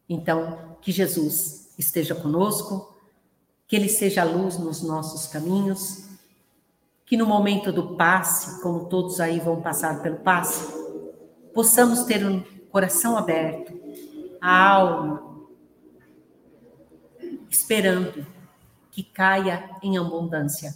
Então, 0.08 0.78
que 0.82 0.92
Jesus 0.92 1.74
esteja 1.80 2.14
conosco, 2.14 2.94
que 3.68 3.76
Ele 3.76 3.88
seja 3.88 4.22
a 4.22 4.26
luz 4.26 4.58
nos 4.58 4.84
nossos 4.84 5.26
caminhos, 5.28 6.06
que 7.06 7.16
no 7.16 7.26
momento 7.26 7.72
do 7.72 7.96
passe, 7.96 8.62
como 8.62 8.90
todos 8.90 9.20
aí 9.20 9.40
vão 9.40 9.62
passar 9.62 10.02
pelo 10.02 10.18
passe, 10.18 10.74
possamos 11.54 12.04
ter 12.04 12.26
um 12.26 12.44
coração 12.70 13.18
aberto, 13.18 13.74
a 14.42 14.70
alma, 14.70 15.48
esperando 17.50 18.28
que 18.92 19.04
caia 19.04 19.70
em 19.82 19.98
abundância, 19.98 20.76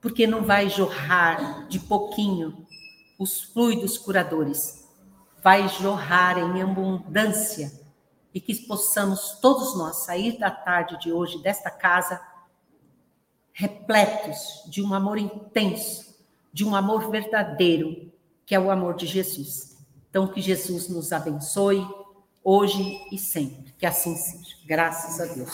porque 0.00 0.26
não 0.26 0.42
vai 0.42 0.68
jorrar 0.68 1.68
de 1.68 1.78
pouquinho 1.78 2.66
os 3.18 3.42
fluidos 3.42 3.98
curadores 3.98 4.88
vai 5.42 5.68
jorrar 5.68 6.38
em 6.38 6.62
abundância 6.62 7.72
e 8.32 8.40
que 8.40 8.54
possamos 8.66 9.38
todos 9.40 9.76
nós 9.76 10.04
sair 10.04 10.38
da 10.38 10.50
tarde 10.50 10.98
de 10.98 11.12
hoje 11.12 11.42
desta 11.42 11.70
casa 11.70 12.20
repletos 13.52 14.64
de 14.66 14.82
um 14.82 14.92
amor 14.92 15.16
intenso, 15.16 16.14
de 16.52 16.64
um 16.64 16.74
amor 16.74 17.10
verdadeiro, 17.10 18.12
que 18.44 18.54
é 18.54 18.58
o 18.58 18.70
amor 18.70 18.96
de 18.96 19.06
Jesus. 19.06 19.78
Então, 20.10 20.26
que 20.26 20.40
Jesus 20.40 20.88
nos 20.88 21.12
abençoe 21.12 21.86
hoje 22.42 23.00
e 23.10 23.18
sempre. 23.18 23.72
Que 23.78 23.86
assim 23.86 24.16
seja. 24.16 24.56
Graças 24.66 25.20
a 25.20 25.32
Deus. 25.32 25.50